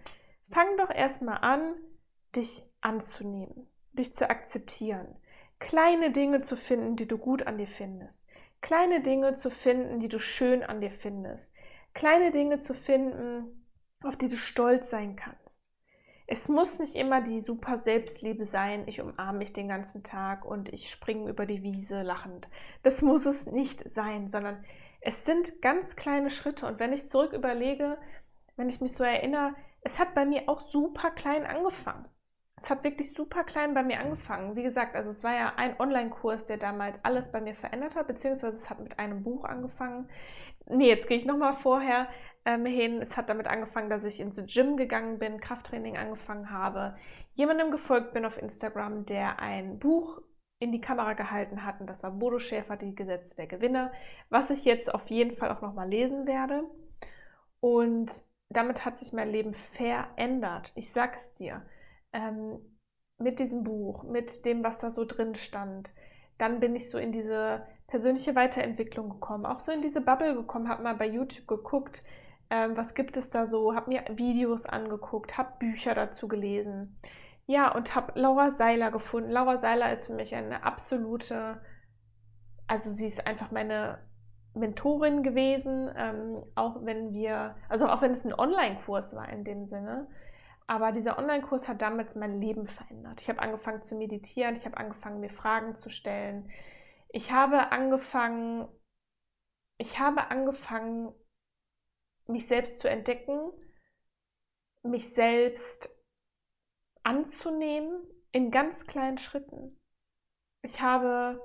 Fang 0.50 0.76
doch 0.76 0.90
erstmal 0.90 1.38
an, 1.38 1.74
dich 2.34 2.62
anzunehmen, 2.82 3.66
dich 3.92 4.12
zu 4.12 4.28
akzeptieren, 4.28 5.16
kleine 5.58 6.10
Dinge 6.10 6.42
zu 6.42 6.56
finden, 6.56 6.96
die 6.96 7.08
du 7.08 7.16
gut 7.16 7.46
an 7.46 7.56
dir 7.56 7.66
findest, 7.66 8.28
kleine 8.60 9.00
Dinge 9.00 9.34
zu 9.34 9.50
finden, 9.50 9.98
die 10.00 10.08
du 10.08 10.18
schön 10.18 10.62
an 10.62 10.82
dir 10.82 10.90
findest, 10.90 11.54
kleine 11.94 12.30
Dinge 12.30 12.58
zu 12.58 12.74
finden, 12.74 13.66
auf 14.02 14.16
die 14.16 14.28
du 14.28 14.36
stolz 14.36 14.90
sein 14.90 15.16
kannst. 15.16 15.65
Es 16.26 16.48
muss 16.48 16.80
nicht 16.80 16.96
immer 16.96 17.20
die 17.20 17.40
super 17.40 17.78
Selbstliebe 17.78 18.46
sein, 18.46 18.84
ich 18.86 19.00
umarme 19.00 19.38
mich 19.38 19.52
den 19.52 19.68
ganzen 19.68 20.02
Tag 20.02 20.44
und 20.44 20.72
ich 20.72 20.90
springe 20.90 21.30
über 21.30 21.46
die 21.46 21.62
Wiese 21.62 22.02
lachend. 22.02 22.48
Das 22.82 23.00
muss 23.02 23.26
es 23.26 23.46
nicht 23.46 23.88
sein, 23.90 24.28
sondern 24.30 24.64
es 25.00 25.24
sind 25.24 25.62
ganz 25.62 25.94
kleine 25.94 26.30
Schritte. 26.30 26.66
Und 26.66 26.80
wenn 26.80 26.92
ich 26.92 27.08
zurück 27.08 27.32
überlege, 27.32 27.96
wenn 28.56 28.68
ich 28.68 28.80
mich 28.80 28.94
so 28.94 29.04
erinnere, 29.04 29.54
es 29.82 30.00
hat 30.00 30.14
bei 30.14 30.24
mir 30.24 30.48
auch 30.48 30.62
super 30.62 31.12
klein 31.12 31.46
angefangen. 31.46 32.06
Es 32.58 32.70
hat 32.70 32.82
wirklich 32.82 33.12
super 33.12 33.44
klein 33.44 33.74
bei 33.74 33.84
mir 33.84 34.00
angefangen. 34.00 34.56
Wie 34.56 34.62
gesagt, 34.62 34.96
also 34.96 35.10
es 35.10 35.22
war 35.22 35.34
ja 35.34 35.52
ein 35.56 35.78
Online-Kurs, 35.78 36.46
der 36.46 36.56
damals 36.56 36.98
alles 37.04 37.30
bei 37.30 37.40
mir 37.40 37.54
verändert 37.54 37.94
hat, 37.94 38.08
beziehungsweise 38.08 38.56
es 38.56 38.68
hat 38.68 38.80
mit 38.80 38.98
einem 38.98 39.22
Buch 39.22 39.44
angefangen. 39.44 40.08
Nee, 40.64 40.88
jetzt 40.88 41.06
gehe 41.06 41.18
ich 41.18 41.26
nochmal 41.26 41.54
vorher 41.54 42.08
ähm, 42.46 42.64
hin. 42.64 43.02
Es 43.02 43.16
hat 43.16 43.28
damit 43.28 43.46
angefangen, 43.48 43.90
dass 43.90 44.04
ich 44.04 44.20
ins 44.20 44.40
Gym 44.46 44.78
gegangen 44.78 45.18
bin, 45.18 45.40
Krafttraining 45.40 45.98
angefangen 45.98 46.50
habe, 46.50 46.96
jemandem 47.34 47.70
gefolgt 47.70 48.14
bin 48.14 48.24
auf 48.24 48.40
Instagram, 48.40 49.04
der 49.04 49.40
ein 49.40 49.78
Buch 49.78 50.22
in 50.58 50.72
die 50.72 50.80
Kamera 50.80 51.12
gehalten 51.12 51.66
hat 51.66 51.80
und 51.80 51.86
das 51.86 52.02
war 52.02 52.10
Bodo 52.10 52.38
Schäfer, 52.38 52.76
die 52.78 52.94
Gesetze 52.94 53.36
der 53.36 53.46
Gewinner, 53.46 53.92
was 54.30 54.48
ich 54.48 54.64
jetzt 54.64 54.94
auf 54.94 55.08
jeden 55.08 55.36
Fall 55.36 55.50
auch 55.50 55.60
nochmal 55.60 55.88
lesen 55.88 56.26
werde. 56.26 56.62
Und 57.60 58.10
damit 58.48 58.84
hat 58.86 58.98
sich 58.98 59.12
mein 59.12 59.30
Leben 59.30 59.52
verändert. 59.52 60.72
Ich 60.76 60.92
sag 60.92 61.16
es 61.16 61.34
dir. 61.34 61.62
Ähm, 62.12 62.58
mit 63.18 63.38
diesem 63.38 63.64
Buch, 63.64 64.04
mit 64.04 64.44
dem, 64.44 64.62
was 64.62 64.78
da 64.78 64.90
so 64.90 65.04
drin 65.04 65.34
stand. 65.34 65.92
Dann 66.38 66.60
bin 66.60 66.76
ich 66.76 66.90
so 66.90 66.98
in 66.98 67.12
diese 67.12 67.66
persönliche 67.86 68.34
Weiterentwicklung 68.34 69.08
gekommen, 69.08 69.46
auch 69.46 69.60
so 69.60 69.72
in 69.72 69.80
diese 69.80 70.00
Bubble 70.00 70.34
gekommen, 70.34 70.68
habe 70.68 70.82
mal 70.82 70.96
bei 70.96 71.06
YouTube 71.06 71.46
geguckt, 71.46 72.02
ähm, 72.50 72.76
was 72.76 72.94
gibt 72.94 73.16
es 73.16 73.30
da 73.30 73.46
so, 73.46 73.74
habe 73.74 73.90
mir 73.90 74.04
Videos 74.16 74.66
angeguckt, 74.66 75.36
habe 75.36 75.58
Bücher 75.58 75.94
dazu 75.94 76.28
gelesen. 76.28 76.98
Ja, 77.46 77.72
und 77.72 77.94
habe 77.94 78.18
Laura 78.18 78.50
Seiler 78.50 78.90
gefunden. 78.90 79.30
Laura 79.30 79.58
Seiler 79.58 79.92
ist 79.92 80.06
für 80.06 80.14
mich 80.14 80.34
eine 80.34 80.64
absolute, 80.64 81.60
also 82.66 82.90
sie 82.90 83.06
ist 83.06 83.26
einfach 83.26 83.50
meine 83.50 83.98
Mentorin 84.54 85.22
gewesen, 85.22 85.90
ähm, 85.96 86.42
auch 86.54 86.84
wenn 86.84 87.12
wir, 87.12 87.56
also 87.68 87.86
auch 87.86 88.02
wenn 88.02 88.12
es 88.12 88.24
ein 88.24 88.34
Online-Kurs 88.34 89.14
war 89.14 89.28
in 89.28 89.44
dem 89.44 89.66
Sinne. 89.66 90.08
Aber 90.66 90.90
dieser 90.90 91.18
Online-Kurs 91.18 91.68
hat 91.68 91.82
damals 91.82 92.16
mein 92.16 92.40
Leben 92.40 92.66
verändert. 92.66 93.20
Ich 93.20 93.28
habe 93.28 93.40
angefangen 93.40 93.82
zu 93.82 93.96
meditieren, 93.96 94.56
ich 94.56 94.64
habe 94.64 94.76
angefangen, 94.76 95.20
mir 95.20 95.30
Fragen 95.30 95.78
zu 95.78 95.90
stellen. 95.90 96.50
Ich 97.10 97.30
habe 97.30 97.70
angefangen, 97.70 98.66
ich 99.78 100.00
habe 100.00 100.30
angefangen, 100.30 101.12
mich 102.26 102.46
selbst 102.46 102.78
zu 102.78 102.88
entdecken, 102.88 103.52
mich 104.82 105.12
selbst 105.12 105.88
anzunehmen 107.02 108.04
in 108.32 108.50
ganz 108.50 108.86
kleinen 108.86 109.18
Schritten. 109.18 109.80
Ich 110.62 110.80
habe 110.80 111.40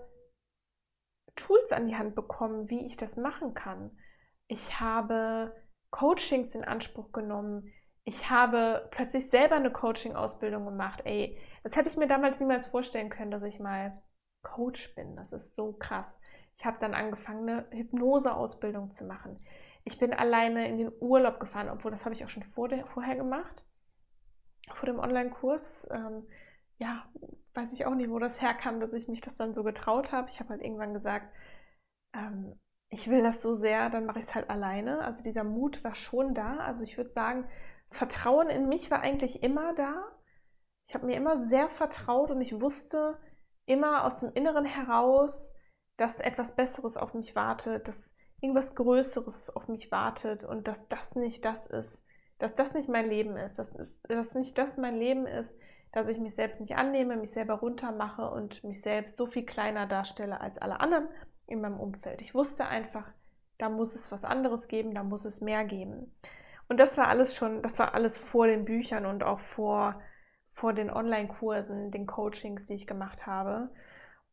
Tools 1.36 1.72
an 1.72 1.88
die 1.88 1.96
Hand 1.96 2.16
bekommen, 2.16 2.70
wie 2.70 2.86
ich 2.86 2.98
das 2.98 3.18
machen 3.18 3.54
kann. 3.54 3.98
Ich 4.48 4.80
habe 4.80 5.56
Coachings 5.92 6.56
in 6.56 6.64
Anspruch 6.64 7.12
genommen. 7.12 7.72
Ich 8.04 8.30
habe 8.30 8.90
plötzlich 8.92 9.30
selber 9.30 9.56
eine 9.56 9.72
Coaching-Ausbildung 9.72 10.66
gemacht. 10.66 11.02
Ey, 11.06 11.40
das 11.64 11.76
hätte 11.76 11.90
ich 11.90 11.98
mir 11.98 12.08
damals 12.08 12.40
niemals 12.40 12.68
vorstellen 12.68 13.10
können, 13.10 13.32
dass 13.32 13.44
ich 13.44 13.60
mal 13.60 14.02
Coach 14.42 14.96
bin. 14.96 15.16
Das 15.16 15.32
ist 15.32 15.56
so 15.56 15.74
krass. 15.74 16.20
Ich 16.58 16.66
habe 16.66 16.78
dann 16.80 16.94
angefangen, 16.94 17.48
eine 17.48 17.68
Hypnose-Ausbildung 17.72 18.92
zu 18.92 19.06
machen. 19.06 19.38
Ich 19.84 19.98
bin 19.98 20.14
alleine 20.14 20.68
in 20.68 20.78
den 20.78 20.92
Urlaub 21.00 21.40
gefahren, 21.40 21.70
obwohl 21.70 21.92
das 21.92 22.06
habe 22.06 22.14
ich 22.14 22.24
auch 22.24 22.30
schon 22.30 22.44
vor 22.44 22.68
der, 22.68 22.86
vorher 22.86 23.16
gemacht. 23.16 23.64
Vor 24.74 24.86
dem 24.86 25.00
Online-Kurs. 25.00 25.88
Ähm, 25.92 26.28
ja, 26.78 27.06
weiß 27.54 27.74
ich 27.74 27.86
auch 27.86 27.96
nicht, 27.96 28.10
wo 28.10 28.20
das 28.20 28.42
herkam, 28.42 28.80
dass 28.80 28.94
ich 28.94 29.08
mich 29.08 29.22
das 29.22 29.36
dann 29.36 29.54
so 29.54 29.64
getraut 29.64 30.12
habe. 30.12 30.30
Ich 30.30 30.40
habe 30.40 30.50
halt 30.50 30.62
irgendwann 30.62 30.94
gesagt, 30.94 31.34
ähm, 32.14 32.60
ich 32.90 33.10
will 33.10 33.24
das 33.24 33.42
so 33.42 33.54
sehr, 33.54 33.90
dann 33.90 34.06
mache 34.06 34.20
ich 34.20 34.26
es 34.26 34.36
halt 34.36 34.50
alleine. 34.50 35.04
Also 35.04 35.24
dieser 35.24 35.44
Mut 35.44 35.84
war 35.84 35.96
schon 35.96 36.34
da. 36.34 36.58
Also 36.58 36.84
ich 36.84 36.98
würde 36.98 37.12
sagen, 37.12 37.48
Vertrauen 37.90 38.50
in 38.50 38.68
mich 38.68 38.92
war 38.92 39.02
eigentlich 39.02 39.44
immer 39.44 39.74
da. 39.74 40.06
Ich 40.88 40.94
habe 40.94 41.06
mir 41.06 41.16
immer 41.16 41.38
sehr 41.38 41.70
vertraut 41.70 42.32
und 42.32 42.42
ich 42.42 42.60
wusste 42.60 43.18
immer 43.66 44.04
aus 44.04 44.20
dem 44.20 44.34
Inneren 44.34 44.66
heraus, 44.66 45.56
dass 45.98 46.20
etwas 46.20 46.56
Besseres 46.56 46.98
auf 46.98 47.14
mich 47.14 47.36
wartet, 47.36 47.88
dass 47.88 48.14
irgendwas 48.42 48.76
Größeres 48.76 49.56
auf 49.56 49.68
mich 49.68 49.92
wartet 49.92 50.44
und 50.44 50.68
dass 50.68 50.88
das 50.90 51.16
nicht 51.16 51.46
das 51.46 51.68
ist, 51.68 52.06
dass 52.40 52.56
das 52.56 52.74
nicht 52.74 52.90
mein 52.90 53.08
Leben 53.08 53.38
ist, 53.38 53.60
dass, 53.60 53.70
ist, 53.70 54.02
dass 54.10 54.36
nicht 54.36 54.58
das 54.58 54.78
mein 54.78 54.98
Leben 54.98 55.28
ist, 55.28 55.58
dass 55.92 56.08
ich 56.08 56.20
mich 56.20 56.36
selbst 56.36 56.60
nicht 56.60 56.76
annehme, 56.76 57.18
mich 57.18 57.32
selber 57.32 57.56
runtermache 57.56 58.30
und 58.30 58.64
mich 58.64 58.82
selbst 58.82 59.18
so 59.18 59.28
viel 59.28 59.46
kleiner 59.46 59.86
darstelle 59.86 60.42
als 60.42 60.58
alle 60.58 60.80
anderen 60.80 61.08
in 61.48 61.62
meinem 61.62 61.80
Umfeld. 61.80 62.22
Ich 62.22 62.34
wusste 62.34 62.66
einfach, 62.66 63.08
da 63.58 63.70
muss 63.70 63.94
es 63.94 64.12
was 64.12 64.26
anderes 64.26 64.68
geben, 64.68 64.96
da 64.96 65.04
muss 65.04 65.26
es 65.26 65.42
mehr 65.42 65.66
geben. 65.66 66.12
Und 66.68 66.80
das 66.80 66.98
war 66.98 67.10
alles 67.10 67.36
schon, 67.36 67.62
das 67.62 67.78
war 67.78 67.94
alles 67.94 68.18
vor 68.18 68.48
den 68.48 68.66
Büchern 68.66 69.06
und 69.06 69.24
auch 69.24 69.40
vor, 69.40 70.02
vor 70.48 70.74
den 70.74 70.90
Online-Kursen, 70.90 71.92
den 71.92 72.08
Coachings, 72.08 72.68
die 72.68 72.76
ich 72.76 72.88
gemacht 72.88 73.28
habe. 73.28 73.70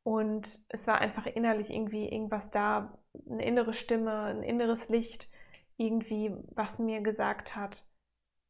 Und 0.08 0.60
es 0.70 0.86
war 0.86 1.02
einfach 1.02 1.26
innerlich 1.26 1.68
irgendwie 1.68 2.08
irgendwas 2.08 2.50
da, 2.50 2.98
eine 3.28 3.44
innere 3.44 3.74
Stimme, 3.74 4.22
ein 4.22 4.42
inneres 4.42 4.88
Licht, 4.88 5.28
irgendwie, 5.76 6.34
was 6.54 6.78
mir 6.78 7.02
gesagt 7.02 7.54
hat, 7.54 7.84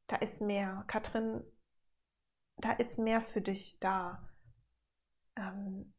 da 0.06 0.14
ist 0.14 0.40
mehr. 0.40 0.84
Katrin, 0.86 1.42
da 2.58 2.70
ist 2.74 3.00
mehr 3.00 3.20
für 3.20 3.40
dich 3.40 3.76
da. 3.80 4.24
Ähm, 5.34 5.92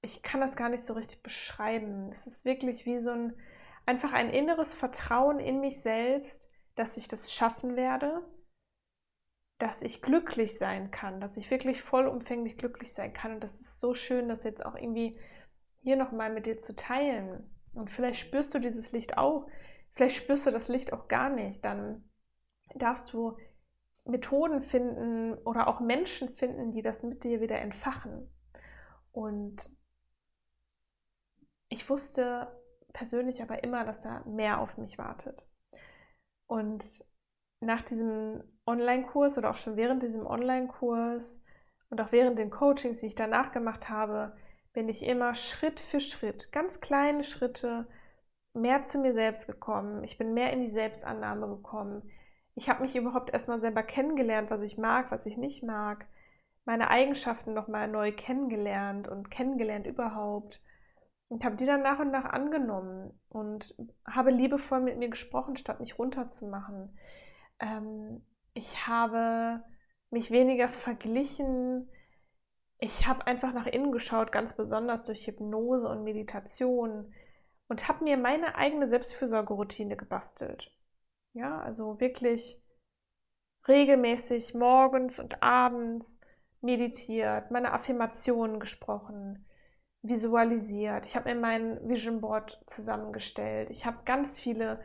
ich 0.00 0.22
kann 0.22 0.40
das 0.40 0.54
gar 0.54 0.68
nicht 0.68 0.84
so 0.84 0.92
richtig 0.92 1.24
beschreiben. 1.24 2.12
Es 2.12 2.28
ist 2.28 2.44
wirklich 2.44 2.86
wie 2.86 3.00
so 3.00 3.10
ein, 3.10 3.36
einfach 3.84 4.12
ein 4.12 4.30
inneres 4.30 4.74
Vertrauen 4.74 5.40
in 5.40 5.58
mich 5.58 5.82
selbst, 5.82 6.48
dass 6.76 6.96
ich 6.96 7.08
das 7.08 7.32
schaffen 7.32 7.74
werde, 7.74 8.22
dass 9.62 9.80
ich 9.80 10.02
glücklich 10.02 10.58
sein 10.58 10.90
kann, 10.90 11.20
dass 11.20 11.36
ich 11.36 11.48
wirklich 11.52 11.82
vollumfänglich 11.82 12.58
glücklich 12.58 12.92
sein 12.92 13.12
kann. 13.12 13.34
Und 13.34 13.44
das 13.44 13.60
ist 13.60 13.78
so 13.78 13.94
schön, 13.94 14.28
das 14.28 14.42
jetzt 14.42 14.66
auch 14.66 14.74
irgendwie 14.74 15.16
hier 15.82 15.94
nochmal 15.94 16.32
mit 16.32 16.46
dir 16.46 16.58
zu 16.58 16.74
teilen. 16.74 17.48
Und 17.72 17.88
vielleicht 17.88 18.18
spürst 18.18 18.52
du 18.52 18.58
dieses 18.58 18.90
Licht 18.90 19.16
auch, 19.16 19.46
vielleicht 19.94 20.16
spürst 20.16 20.48
du 20.48 20.50
das 20.50 20.66
Licht 20.66 20.92
auch 20.92 21.06
gar 21.06 21.30
nicht. 21.30 21.64
Dann 21.64 22.10
darfst 22.74 23.12
du 23.12 23.36
Methoden 24.04 24.62
finden 24.62 25.34
oder 25.44 25.68
auch 25.68 25.78
Menschen 25.78 26.30
finden, 26.30 26.72
die 26.72 26.82
das 26.82 27.04
mit 27.04 27.22
dir 27.22 27.40
wieder 27.40 27.60
entfachen. 27.60 28.28
Und 29.12 29.70
ich 31.68 31.88
wusste 31.88 32.48
persönlich 32.92 33.42
aber 33.42 33.62
immer, 33.62 33.84
dass 33.84 34.00
da 34.00 34.24
mehr 34.24 34.58
auf 34.58 34.76
mich 34.76 34.98
wartet. 34.98 35.48
Und 36.48 36.84
nach 37.60 37.82
diesem 37.82 38.42
Online-Kurs 38.66 39.38
oder 39.38 39.50
auch 39.50 39.56
schon 39.56 39.76
während 39.76 40.02
diesem 40.02 40.26
Online-Kurs 40.26 41.40
und 41.90 42.00
auch 42.00 42.12
während 42.12 42.38
den 42.38 42.50
Coachings, 42.50 43.00
die 43.00 43.06
ich 43.06 43.14
danach 43.14 43.52
gemacht 43.52 43.88
habe, 43.88 44.36
bin 44.72 44.88
ich 44.88 45.04
immer 45.04 45.34
Schritt 45.34 45.80
für 45.80 46.00
Schritt, 46.00 46.52
ganz 46.52 46.80
kleine 46.80 47.24
Schritte, 47.24 47.86
mehr 48.54 48.84
zu 48.84 48.98
mir 48.98 49.12
selbst 49.12 49.46
gekommen. 49.46 50.04
Ich 50.04 50.18
bin 50.18 50.34
mehr 50.34 50.52
in 50.52 50.62
die 50.62 50.70
Selbstannahme 50.70 51.48
gekommen 51.48 52.10
ich 52.54 52.68
habe 52.68 52.82
mich 52.82 52.94
überhaupt 52.96 53.32
erstmal 53.32 53.60
selber 53.60 53.82
kennengelernt, 53.82 54.50
was 54.50 54.62
ich 54.62 54.76
mag, 54.76 55.10
was 55.10 55.26
ich 55.26 55.36
nicht 55.36 55.62
mag, 55.62 56.06
meine 56.64 56.90
Eigenschaften 56.90 57.54
nochmal 57.54 57.88
neu 57.88 58.12
kennengelernt 58.12 59.08
und 59.08 59.30
kennengelernt 59.30 59.86
überhaupt 59.86 60.60
und 61.28 61.44
habe 61.44 61.56
die 61.56 61.64
dann 61.64 61.82
nach 61.82 61.98
und 61.98 62.10
nach 62.10 62.26
angenommen 62.26 63.18
und 63.30 63.74
habe 64.06 64.30
liebevoll 64.30 64.80
mit 64.80 64.98
mir 64.98 65.08
gesprochen, 65.08 65.56
statt 65.56 65.80
mich 65.80 65.98
runterzumachen. 65.98 66.98
Ähm, 67.58 68.24
ich 68.54 68.86
habe 68.86 69.62
mich 70.10 70.30
weniger 70.30 70.68
verglichen. 70.68 71.88
Ich 72.78 73.06
habe 73.06 73.26
einfach 73.26 73.52
nach 73.52 73.66
innen 73.66 73.92
geschaut, 73.92 74.32
ganz 74.32 74.54
besonders 74.54 75.04
durch 75.04 75.26
Hypnose 75.26 75.88
und 75.88 76.04
Meditation 76.04 77.14
und 77.68 77.88
habe 77.88 78.04
mir 78.04 78.16
meine 78.16 78.56
eigene 78.56 78.86
Selbstfürsorgeroutine 78.86 79.96
gebastelt. 79.96 80.70
Ja, 81.32 81.60
also 81.60 82.00
wirklich 82.00 82.60
regelmäßig 83.66 84.54
morgens 84.54 85.18
und 85.18 85.42
abends 85.42 86.18
meditiert, 86.60 87.50
meine 87.50 87.72
Affirmationen 87.72 88.60
gesprochen, 88.60 89.46
visualisiert. 90.02 91.06
Ich 91.06 91.16
habe 91.16 91.32
mir 91.32 91.40
mein 91.40 91.88
Vision 91.88 92.20
Board 92.20 92.62
zusammengestellt. 92.66 93.70
Ich 93.70 93.86
habe 93.86 93.98
ganz 94.04 94.38
viele 94.38 94.80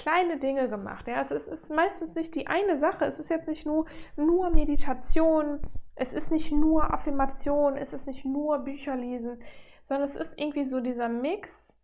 kleine 0.00 0.38
Dinge 0.38 0.68
gemacht. 0.68 1.06
Ja, 1.08 1.16
also 1.16 1.34
es 1.34 1.46
ist 1.46 1.70
meistens 1.70 2.14
nicht 2.14 2.34
die 2.34 2.46
eine 2.46 2.78
Sache. 2.78 3.04
Es 3.04 3.18
ist 3.18 3.28
jetzt 3.28 3.48
nicht 3.48 3.66
nur, 3.66 3.84
nur 4.16 4.50
Meditation, 4.50 5.60
es 5.94 6.14
ist 6.14 6.32
nicht 6.32 6.50
nur 6.50 6.94
Affirmation, 6.94 7.76
es 7.76 7.92
ist 7.92 8.06
nicht 8.06 8.24
nur 8.24 8.60
Bücher 8.60 8.96
lesen, 8.96 9.42
sondern 9.84 10.08
es 10.08 10.16
ist 10.16 10.38
irgendwie 10.40 10.64
so 10.64 10.80
dieser 10.80 11.10
Mix 11.10 11.78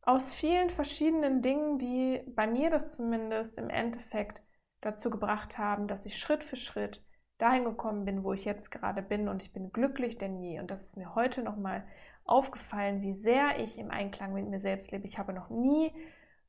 aus 0.00 0.32
vielen 0.32 0.70
verschiedenen 0.70 1.42
Dingen, 1.42 1.78
die 1.78 2.22
bei 2.34 2.46
mir 2.46 2.70
das 2.70 2.96
zumindest 2.96 3.58
im 3.58 3.68
Endeffekt 3.68 4.42
dazu 4.80 5.10
gebracht 5.10 5.58
haben, 5.58 5.88
dass 5.88 6.06
ich 6.06 6.18
Schritt 6.18 6.42
für 6.42 6.56
Schritt 6.56 7.04
dahin 7.36 7.64
gekommen 7.64 8.06
bin, 8.06 8.24
wo 8.24 8.32
ich 8.32 8.46
jetzt 8.46 8.70
gerade 8.70 9.02
bin 9.02 9.28
und 9.28 9.42
ich 9.42 9.52
bin 9.52 9.72
glücklich 9.72 10.16
denn 10.16 10.38
je. 10.38 10.58
Und 10.58 10.70
das 10.70 10.84
ist 10.84 10.96
mir 10.96 11.14
heute 11.14 11.42
nochmal 11.42 11.86
aufgefallen, 12.24 13.02
wie 13.02 13.14
sehr 13.14 13.58
ich 13.60 13.78
im 13.78 13.90
Einklang 13.90 14.32
mit 14.32 14.48
mir 14.48 14.58
selbst 14.58 14.90
lebe. 14.90 15.06
Ich 15.06 15.18
habe 15.18 15.34
noch 15.34 15.50
nie 15.50 15.92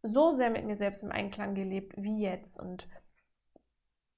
so 0.01 0.31
sehr 0.31 0.49
mit 0.49 0.65
mir 0.65 0.77
selbst 0.77 1.03
im 1.03 1.11
Einklang 1.11 1.55
gelebt 1.55 1.93
wie 1.97 2.21
jetzt. 2.21 2.59
Und 2.59 2.87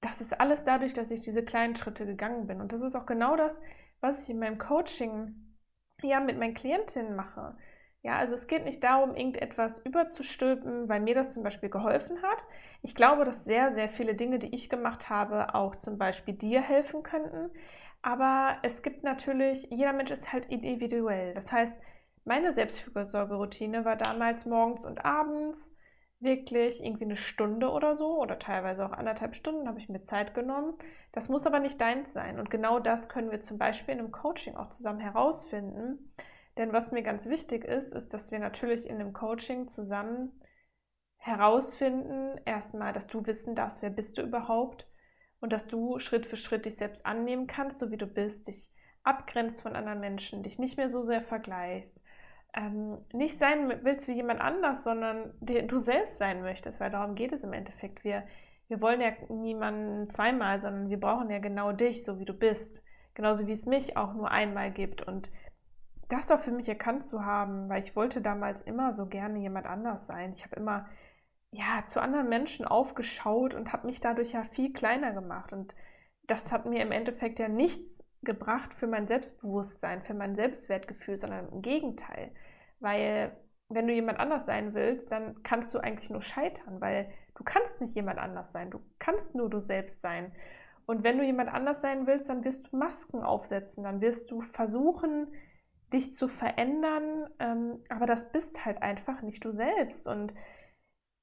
das 0.01 0.21
ist 0.21 0.39
alles 0.39 0.63
dadurch, 0.63 0.93
dass 0.93 1.11
ich 1.11 1.21
diese 1.21 1.43
kleinen 1.43 1.75
Schritte 1.75 2.05
gegangen 2.05 2.47
bin. 2.47 2.61
Und 2.61 2.73
das 2.73 2.81
ist 2.81 2.95
auch 2.95 3.05
genau 3.05 3.35
das, 3.35 3.61
was 3.99 4.23
ich 4.23 4.29
in 4.29 4.39
meinem 4.39 4.57
Coaching 4.57 5.35
ja 6.01 6.19
mit 6.19 6.37
meinen 6.37 6.55
Klientinnen 6.55 7.15
mache. 7.15 7.55
Ja, 8.03 8.17
also 8.17 8.33
es 8.33 8.47
geht 8.47 8.65
nicht 8.65 8.83
darum, 8.83 9.15
irgendetwas 9.15 9.85
überzustülpen, 9.85 10.89
weil 10.89 11.01
mir 11.01 11.13
das 11.13 11.35
zum 11.35 11.43
Beispiel 11.43 11.69
geholfen 11.69 12.21
hat. 12.23 12.43
Ich 12.81 12.95
glaube, 12.95 13.25
dass 13.25 13.45
sehr, 13.45 13.73
sehr 13.73 13.89
viele 13.89 14.15
Dinge, 14.15 14.39
die 14.39 14.53
ich 14.55 14.69
gemacht 14.71 15.09
habe, 15.09 15.53
auch 15.53 15.75
zum 15.75 15.99
Beispiel 15.99 16.33
dir 16.33 16.61
helfen 16.61 17.03
könnten. 17.03 17.51
Aber 18.01 18.57
es 18.63 18.81
gibt 18.81 19.03
natürlich, 19.03 19.67
jeder 19.69 19.93
Mensch 19.93 20.09
ist 20.09 20.33
halt 20.33 20.45
individuell. 20.49 21.35
Das 21.35 21.51
heißt, 21.51 21.79
meine 22.25 22.53
Selbstfürsorgeroutine 22.53 23.85
war 23.85 23.95
damals 23.95 24.45
morgens 24.45 24.85
und 24.85 25.05
abends 25.05 25.75
wirklich 26.19 26.83
irgendwie 26.83 27.05
eine 27.05 27.15
Stunde 27.15 27.69
oder 27.69 27.95
so 27.95 28.19
oder 28.19 28.37
teilweise 28.37 28.85
auch 28.85 28.91
anderthalb 28.91 29.35
Stunden 29.35 29.67
habe 29.67 29.79
ich 29.79 29.89
mir 29.89 30.03
Zeit 30.03 30.35
genommen. 30.35 30.75
Das 31.13 31.29
muss 31.29 31.47
aber 31.47 31.59
nicht 31.59 31.81
deins 31.81 32.13
sein. 32.13 32.39
Und 32.39 32.51
genau 32.51 32.79
das 32.79 33.09
können 33.09 33.31
wir 33.31 33.41
zum 33.41 33.57
Beispiel 33.57 33.95
in 33.95 33.99
einem 33.99 34.11
Coaching 34.11 34.55
auch 34.55 34.69
zusammen 34.69 34.99
herausfinden 34.99 36.13
denn 36.57 36.73
was 36.73 36.91
mir 36.91 37.03
ganz 37.03 37.27
wichtig 37.27 37.63
ist, 37.63 37.93
ist, 37.93 38.13
dass 38.13 38.31
wir 38.31 38.39
natürlich 38.39 38.87
in 38.87 38.99
dem 38.99 39.13
Coaching 39.13 39.67
zusammen 39.67 40.31
herausfinden, 41.17 42.39
erstmal, 42.45 42.93
dass 42.93 43.07
du 43.07 43.25
wissen 43.25 43.55
darfst, 43.55 43.81
wer 43.81 43.89
bist 43.89 44.17
du 44.17 44.21
überhaupt 44.21 44.87
und 45.39 45.53
dass 45.53 45.67
du 45.67 45.99
Schritt 45.99 46.25
für 46.25 46.37
Schritt 46.37 46.65
dich 46.65 46.75
selbst 46.75 47.05
annehmen 47.05 47.47
kannst, 47.47 47.79
so 47.79 47.91
wie 47.91 47.97
du 47.97 48.07
bist, 48.07 48.47
dich 48.47 48.71
abgrenzt 49.03 49.61
von 49.61 49.75
anderen 49.75 49.99
Menschen, 49.99 50.43
dich 50.43 50.59
nicht 50.59 50.77
mehr 50.77 50.89
so 50.89 51.03
sehr 51.03 51.21
vergleichst, 51.21 52.01
ähm, 52.53 52.97
nicht 53.13 53.37
sein 53.37 53.79
willst 53.83 54.07
wie 54.07 54.13
jemand 54.13 54.41
anders, 54.41 54.83
sondern 54.83 55.33
du 55.39 55.79
selbst 55.79 56.17
sein 56.17 56.41
möchtest, 56.41 56.79
weil 56.79 56.91
darum 56.91 57.15
geht 57.15 57.31
es 57.31 57.43
im 57.43 57.53
Endeffekt. 57.53 58.03
Wir, 58.03 58.23
wir 58.67 58.81
wollen 58.81 59.01
ja 59.01 59.11
niemanden 59.29 60.09
zweimal, 60.09 60.59
sondern 60.59 60.89
wir 60.89 60.99
brauchen 60.99 61.29
ja 61.29 61.39
genau 61.39 61.71
dich, 61.71 62.03
so 62.03 62.19
wie 62.19 62.25
du 62.25 62.33
bist. 62.33 62.83
Genauso 63.13 63.47
wie 63.47 63.53
es 63.53 63.65
mich 63.65 63.97
auch 63.97 64.13
nur 64.13 64.31
einmal 64.31 64.71
gibt. 64.71 65.01
Und 65.01 65.29
das 66.09 66.31
auch 66.31 66.41
für 66.41 66.51
mich 66.51 66.67
erkannt 66.67 67.05
zu 67.05 67.25
haben, 67.25 67.69
weil 67.69 67.83
ich 67.83 67.95
wollte 67.95 68.21
damals 68.21 68.63
immer 68.63 68.91
so 68.91 69.07
gerne 69.07 69.39
jemand 69.39 69.65
anders 69.65 70.07
sein. 70.07 70.31
Ich 70.33 70.43
habe 70.43 70.57
immer 70.57 70.89
ja 71.51 71.83
zu 71.85 72.01
anderen 72.01 72.29
Menschen 72.29 72.65
aufgeschaut 72.65 73.55
und 73.55 73.71
habe 73.71 73.87
mich 73.87 74.01
dadurch 74.01 74.33
ja 74.33 74.43
viel 74.43 74.73
kleiner 74.73 75.11
gemacht 75.11 75.53
und 75.53 75.73
das 76.31 76.51
hat 76.51 76.65
mir 76.65 76.81
im 76.81 76.91
Endeffekt 76.91 77.39
ja 77.39 77.49
nichts 77.49 78.03
gebracht 78.23 78.73
für 78.73 78.87
mein 78.87 79.07
Selbstbewusstsein, 79.07 80.01
für 80.01 80.13
mein 80.13 80.35
Selbstwertgefühl, 80.35 81.17
sondern 81.17 81.49
im 81.49 81.61
Gegenteil, 81.61 82.31
weil 82.79 83.35
wenn 83.67 83.87
du 83.87 83.93
jemand 83.93 84.19
anders 84.19 84.45
sein 84.45 84.73
willst, 84.73 85.11
dann 85.11 85.43
kannst 85.43 85.73
du 85.73 85.79
eigentlich 85.79 86.09
nur 86.09 86.21
scheitern, 86.21 86.81
weil 86.81 87.09
du 87.35 87.43
kannst 87.43 87.81
nicht 87.81 87.95
jemand 87.95 88.19
anders 88.19 88.51
sein, 88.51 88.69
du 88.69 88.81
kannst 88.99 89.35
nur 89.35 89.49
du 89.49 89.59
selbst 89.59 90.01
sein. 90.01 90.33
Und 90.85 91.03
wenn 91.03 91.17
du 91.17 91.23
jemand 91.23 91.49
anders 91.49 91.81
sein 91.81 92.07
willst, 92.07 92.29
dann 92.29 92.43
wirst 92.43 92.71
du 92.71 92.77
Masken 92.77 93.23
aufsetzen, 93.23 93.83
dann 93.83 94.01
wirst 94.01 94.31
du 94.31 94.41
versuchen, 94.41 95.27
dich 95.93 96.15
zu 96.15 96.27
verändern, 96.27 97.29
ähm, 97.39 97.83
aber 97.89 98.05
das 98.05 98.31
bist 98.31 98.65
halt 98.65 98.81
einfach 98.81 99.21
nicht 99.21 99.43
du 99.43 99.51
selbst. 99.51 100.07
Und 100.07 100.33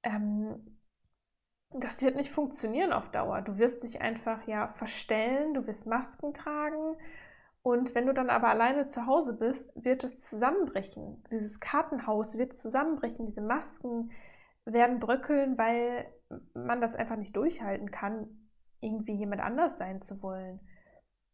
ähm, 0.02 0.77
das 1.70 2.02
wird 2.02 2.16
nicht 2.16 2.30
funktionieren 2.30 2.92
auf 2.92 3.10
Dauer. 3.10 3.42
Du 3.42 3.58
wirst 3.58 3.82
dich 3.82 4.00
einfach 4.00 4.46
ja 4.46 4.68
verstellen, 4.68 5.54
du 5.54 5.66
wirst 5.66 5.86
Masken 5.86 6.32
tragen 6.34 6.96
und 7.62 7.94
wenn 7.94 8.06
du 8.06 8.14
dann 8.14 8.30
aber 8.30 8.48
alleine 8.48 8.86
zu 8.86 9.06
Hause 9.06 9.36
bist, 9.36 9.72
wird 9.84 10.04
es 10.04 10.22
zusammenbrechen. 10.28 11.22
Dieses 11.30 11.60
Kartenhaus 11.60 12.38
wird 12.38 12.54
zusammenbrechen, 12.54 13.26
diese 13.26 13.42
Masken 13.42 14.10
werden 14.64 15.00
bröckeln, 15.00 15.58
weil 15.58 16.06
man 16.54 16.80
das 16.80 16.96
einfach 16.96 17.16
nicht 17.16 17.36
durchhalten 17.36 17.90
kann, 17.90 18.48
irgendwie 18.80 19.14
jemand 19.14 19.42
anders 19.42 19.76
sein 19.76 20.00
zu 20.02 20.22
wollen. 20.22 20.60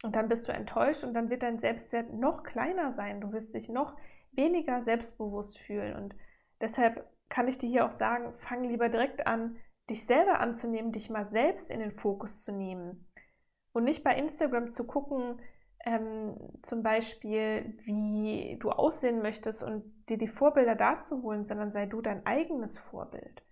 Und 0.02 0.16
dann 0.16 0.28
bist 0.28 0.48
du 0.48 0.52
enttäuscht 0.52 1.04
und 1.04 1.14
dann 1.14 1.30
wird 1.30 1.42
dein 1.42 1.58
Selbstwert 1.58 2.12
noch 2.12 2.42
kleiner 2.42 2.92
sein. 2.92 3.20
Du 3.20 3.32
wirst 3.32 3.54
dich 3.54 3.68
noch 3.68 3.96
weniger 4.32 4.82
selbstbewusst 4.82 5.58
fühlen. 5.58 5.96
Und 5.96 6.16
deshalb 6.60 7.08
kann 7.28 7.48
ich 7.48 7.58
dir 7.58 7.68
hier 7.68 7.86
auch 7.86 7.92
sagen, 7.92 8.34
fang 8.38 8.64
lieber 8.64 8.88
direkt 8.88 9.26
an, 9.26 9.56
dich 9.90 10.06
selber 10.06 10.40
anzunehmen, 10.40 10.92
dich 10.92 11.10
mal 11.10 11.24
selbst 11.24 11.70
in 11.70 11.80
den 11.80 11.92
Fokus 11.92 12.42
zu 12.42 12.52
nehmen. 12.52 13.10
Und 13.72 13.84
nicht 13.84 14.04
bei 14.04 14.16
Instagram 14.16 14.70
zu 14.70 14.86
gucken, 14.86 15.40
ähm, 15.84 16.36
zum 16.62 16.82
Beispiel, 16.82 17.76
wie 17.84 18.56
du 18.60 18.70
aussehen 18.70 19.20
möchtest 19.20 19.62
und 19.62 19.84
dir 20.08 20.16
die 20.16 20.28
Vorbilder 20.28 20.74
dazu 20.74 21.22
holen, 21.22 21.44
sondern 21.44 21.70
sei 21.70 21.86
du 21.86 22.00
dein 22.00 22.24
eigenes 22.24 22.78
Vorbild. 22.78 23.42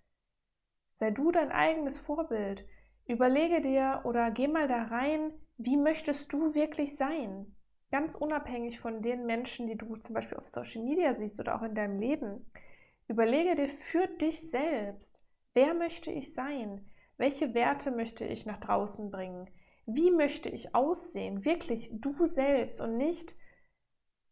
Sei 0.94 1.10
du 1.10 1.30
dein 1.30 1.52
eigenes 1.52 1.98
Vorbild. 1.98 2.66
Überlege 3.06 3.60
dir 3.60 4.00
oder 4.04 4.30
geh 4.30 4.48
mal 4.48 4.68
da 4.68 4.84
rein, 4.84 5.32
wie 5.58 5.76
möchtest 5.76 6.32
du 6.32 6.54
wirklich 6.54 6.96
sein? 6.96 7.54
Ganz 7.90 8.14
unabhängig 8.14 8.80
von 8.80 9.02
den 9.02 9.26
Menschen, 9.26 9.66
die 9.66 9.76
du 9.76 9.96
zum 9.96 10.14
Beispiel 10.14 10.38
auf 10.38 10.48
Social 10.48 10.82
Media 10.82 11.14
siehst 11.14 11.38
oder 11.40 11.56
auch 11.56 11.62
in 11.62 11.74
deinem 11.74 12.00
Leben. 12.00 12.50
Überlege 13.08 13.54
dir 13.54 13.68
für 13.68 14.06
dich 14.06 14.50
selbst, 14.50 15.18
wer 15.54 15.74
möchte 15.74 16.10
ich 16.10 16.34
sein? 16.34 16.86
Welche 17.16 17.54
Werte 17.54 17.90
möchte 17.90 18.24
ich 18.24 18.46
nach 18.46 18.60
draußen 18.60 19.10
bringen? 19.10 19.48
Wie 19.86 20.10
möchte 20.10 20.48
ich 20.48 20.74
aussehen? 20.74 21.44
Wirklich 21.44 21.90
du 21.92 22.24
selbst 22.24 22.80
und 22.80 22.96
nicht 22.96 23.34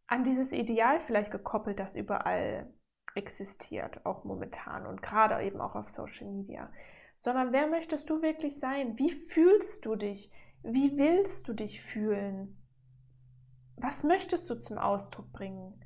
an 0.06 0.24
dieses 0.24 0.52
Ideal 0.52 1.00
vielleicht 1.00 1.30
gekoppelt, 1.30 1.78
das 1.78 1.94
überall 1.94 2.72
existiert, 3.14 4.04
auch 4.06 4.24
momentan 4.24 4.87
und 4.87 5.02
gerade 5.02 5.42
eben 5.44 5.61
auch 5.61 5.74
auf 5.74 5.88
Social 5.88 6.30
Media. 6.30 6.72
Sondern 7.16 7.52
wer 7.52 7.66
möchtest 7.66 8.09
du 8.09 8.22
wirklich 8.22 8.59
sein? 8.59 8.98
Wie 8.98 9.11
fühlst 9.11 9.85
du 9.85 9.96
dich? 9.96 10.33
Wie 10.62 10.96
willst 10.96 11.48
du 11.48 11.52
dich 11.52 11.80
fühlen? 11.80 12.56
Was 13.76 14.04
möchtest 14.04 14.48
du 14.50 14.56
zum 14.56 14.78
Ausdruck 14.78 15.33
bringen? 15.33 15.85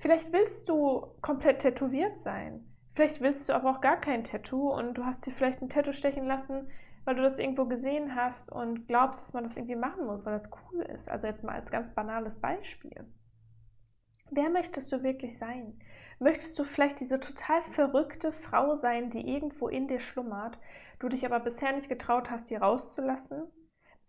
Vielleicht 0.00 0.32
willst 0.32 0.68
du 0.68 1.14
komplett 1.20 1.60
tätowiert 1.60 2.20
sein. 2.20 2.69
Vielleicht 3.00 3.22
willst 3.22 3.48
du 3.48 3.54
aber 3.54 3.70
auch 3.70 3.80
gar 3.80 3.98
kein 3.98 4.24
Tattoo 4.24 4.74
und 4.74 4.92
du 4.92 5.06
hast 5.06 5.24
dir 5.24 5.30
vielleicht 5.30 5.62
ein 5.62 5.70
Tattoo 5.70 5.90
stechen 5.90 6.26
lassen, 6.26 6.70
weil 7.06 7.14
du 7.14 7.22
das 7.22 7.38
irgendwo 7.38 7.64
gesehen 7.64 8.14
hast 8.14 8.52
und 8.52 8.88
glaubst, 8.88 9.22
dass 9.22 9.32
man 9.32 9.42
das 9.42 9.56
irgendwie 9.56 9.74
machen 9.74 10.04
muss, 10.04 10.22
weil 10.26 10.34
das 10.34 10.50
cool 10.52 10.82
ist. 10.82 11.08
Also 11.08 11.26
jetzt 11.26 11.42
mal 11.42 11.54
als 11.54 11.70
ganz 11.70 11.94
banales 11.94 12.38
Beispiel. 12.38 13.10
Wer 14.30 14.50
möchtest 14.50 14.92
du 14.92 15.02
wirklich 15.02 15.38
sein? 15.38 15.80
Möchtest 16.18 16.58
du 16.58 16.64
vielleicht 16.64 17.00
diese 17.00 17.18
total 17.18 17.62
verrückte 17.62 18.32
Frau 18.32 18.74
sein, 18.74 19.08
die 19.08 19.34
irgendwo 19.34 19.68
in 19.68 19.88
dir 19.88 20.00
schlummert, 20.00 20.58
du 20.98 21.08
dich 21.08 21.24
aber 21.24 21.40
bisher 21.40 21.72
nicht 21.72 21.88
getraut 21.88 22.30
hast, 22.30 22.50
die 22.50 22.56
rauszulassen? 22.56 23.50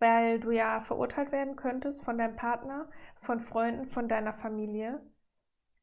weil 0.00 0.40
du 0.40 0.50
ja 0.50 0.80
verurteilt 0.80 1.30
werden 1.30 1.54
könntest 1.54 2.04
von 2.04 2.18
deinem 2.18 2.34
Partner, 2.34 2.90
von 3.20 3.38
Freunden, 3.38 3.86
von 3.86 4.08
deiner 4.08 4.32
Familie. 4.32 5.00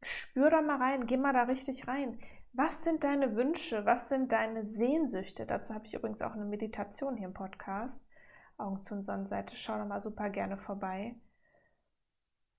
Spür 0.02 0.50
da 0.50 0.62
mal 0.62 0.76
rein, 0.78 1.08
geh 1.08 1.16
mal 1.16 1.32
da 1.32 1.44
richtig 1.44 1.88
rein. 1.88 2.20
Was 2.54 2.84
sind 2.84 3.04
deine 3.04 3.36
Wünsche? 3.36 3.86
Was 3.86 4.10
sind 4.10 4.32
deine 4.32 4.64
Sehnsüchte? 4.64 5.46
Dazu 5.46 5.74
habe 5.74 5.86
ich 5.86 5.94
übrigens 5.94 6.22
auch 6.22 6.34
eine 6.34 6.46
Meditation 6.46 7.16
hier 7.16 7.28
im 7.28 7.34
Podcast. 7.34 8.06
Augen 8.58 8.84
zu 8.84 8.94
und 8.94 9.04
Sonnenseite. 9.04 9.56
Schau 9.56 9.78
da 9.78 9.86
mal 9.86 10.02
super 10.02 10.30
gerne 10.30 10.58
vorbei. 10.58 11.16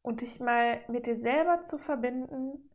Und 0.02 0.22
dich 0.22 0.40
mal 0.40 0.80
mit 0.88 1.06
dir 1.06 1.16
selber 1.16 1.62
zu 1.62 1.76
verbinden 1.76 2.70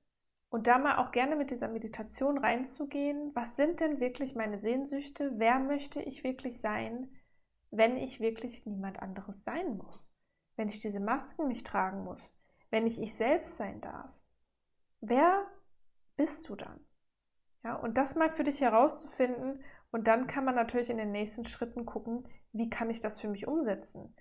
und 0.50 0.68
da 0.68 0.78
mal 0.78 0.98
auch 0.98 1.12
gerne 1.12 1.36
mit 1.36 1.50
dieser 1.50 1.68
Meditation 1.68 2.38
reinzugehen. 2.38 3.32
Was 3.34 3.56
sind 3.56 3.80
denn 3.80 4.00
wirklich 4.00 4.36
meine 4.36 4.60
Sehnsüchte? 4.60 5.32
Wer 5.38 5.60
möchte 5.60 6.02
ich 6.02 6.24
wirklich 6.24 6.62
sein? 6.62 7.10
wenn 7.78 7.98
ich 7.98 8.20
wirklich 8.20 8.66
niemand 8.66 9.00
anderes 9.00 9.44
sein 9.44 9.78
muss, 9.78 10.10
wenn 10.56 10.70
ich 10.70 10.80
diese 10.82 11.00
Masken 11.00 11.48
nicht 11.48 11.68
tragen 11.68 12.04
muss, 12.04 12.36
wenn 12.70 12.88
ich 12.88 13.02
ich 13.02 13.16
selbst 13.16 13.58
sein 13.58 13.82
darf. 13.82 14.12
Wer 15.02 15.46
bist 16.16 16.48
du 16.50 16.56
dann? 16.56 16.85
Ja, 17.66 17.76
und 17.76 17.98
das 17.98 18.14
mal 18.14 18.30
für 18.30 18.44
dich 18.44 18.62
herauszufinden 18.62 19.60
und 19.92 20.08
dann 20.08 20.28
kann 20.28 20.46
man 20.46 20.54
natürlich 20.54 20.92
in 20.92 20.98
den 20.98 21.12
nächsten 21.12 21.46
Schritten 21.46 21.88
gucken, 21.88 22.28
wie 22.54 22.70
kann 22.70 22.92
ich 22.92 23.02
das 23.02 23.20
für 23.20 23.28
mich 23.28 23.48
umsetzen? 23.48 24.14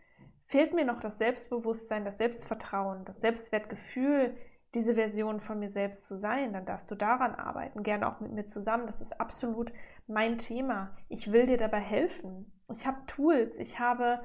Fehlt 0.47 0.73
mir 0.73 0.87
noch 0.87 0.99
das 0.99 1.19
Selbstbewusstsein, 1.19 2.07
das 2.07 2.17
Selbstvertrauen, 2.17 3.05
das 3.05 3.21
Selbstwertgefühl, 3.21 4.35
diese 4.73 4.95
Version 4.95 5.41
von 5.41 5.59
mir 5.59 5.69
selbst 5.69 6.07
zu 6.07 6.17
sein, 6.17 6.55
dann 6.55 6.65
darfst 6.65 6.91
du 6.91 6.95
daran 6.95 7.35
arbeiten, 7.35 7.83
gerne 7.83 8.09
auch 8.09 8.19
mit 8.21 8.33
mir 8.33 8.47
zusammen. 8.47 8.87
Das 8.87 9.03
ist 9.03 9.21
absolut 9.21 9.75
mein 10.07 10.39
Thema. 10.39 10.97
Ich 11.11 11.31
will 11.31 11.47
dir 11.47 11.59
dabei 11.59 11.81
helfen. 11.81 12.51
Ich 12.71 12.87
habe 12.87 13.05
Tools, 13.07 13.59
ich 13.59 13.79
habe, 13.79 14.23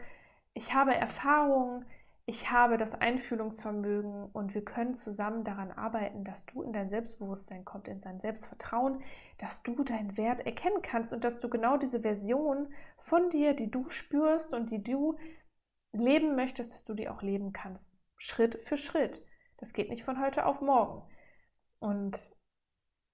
ich 0.54 0.74
habe 0.74 0.96
Erfahrungen, 0.96 1.86
ich 2.30 2.52
habe 2.52 2.78
das 2.78 2.94
Einfühlungsvermögen 2.94 4.30
und 4.34 4.54
wir 4.54 4.64
können 4.64 4.94
zusammen 4.96 5.44
daran 5.44 5.72
arbeiten, 5.72 6.24
dass 6.24 6.46
du 6.46 6.62
in 6.62 6.72
dein 6.72 6.88
Selbstbewusstsein 6.88 7.66
kommst, 7.66 7.88
in 7.88 8.02
dein 8.02 8.20
Selbstvertrauen, 8.20 9.02
dass 9.40 9.64
du 9.64 9.84
deinen 9.84 10.16
Wert 10.16 10.46
erkennen 10.46 10.84
kannst 10.84 11.12
und 11.12 11.24
dass 11.24 11.40
du 11.40 11.50
genau 11.50 11.78
diese 11.78 12.02
Version 12.02 12.72
von 13.00 13.32
dir, 13.32 13.56
die 13.56 13.72
du 13.72 13.90
spürst 13.90 14.54
und 14.54 14.70
die 14.70 14.84
du 14.84 15.18
leben 15.92 16.36
möchtest, 16.36 16.72
dass 16.72 16.86
du 16.86 16.94
die 16.94 17.10
auch 17.10 17.24
leben 17.24 17.52
kannst. 17.52 18.00
Schritt 18.16 18.62
für 18.62 18.78
Schritt. 18.78 19.26
Das 19.58 19.74
geht 19.74 19.90
nicht 19.90 20.04
von 20.04 20.22
heute 20.22 20.46
auf 20.46 20.62
morgen. 20.62 21.02
Und 21.80 22.16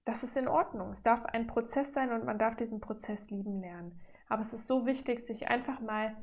das 0.04 0.24
ist 0.24 0.36
in 0.36 0.46
Ordnung. 0.46 0.90
Es 0.90 1.02
darf 1.02 1.24
ein 1.24 1.46
Prozess 1.46 1.94
sein 1.94 2.12
und 2.12 2.26
man 2.26 2.38
darf 2.38 2.56
diesen 2.56 2.80
Prozess 2.80 3.30
lieben 3.30 3.62
lernen. 3.62 3.98
Aber 4.28 4.42
es 4.42 4.52
ist 4.52 4.66
so 4.66 4.84
wichtig, 4.84 5.20
sich 5.20 5.48
einfach 5.48 5.80
mal 5.80 6.14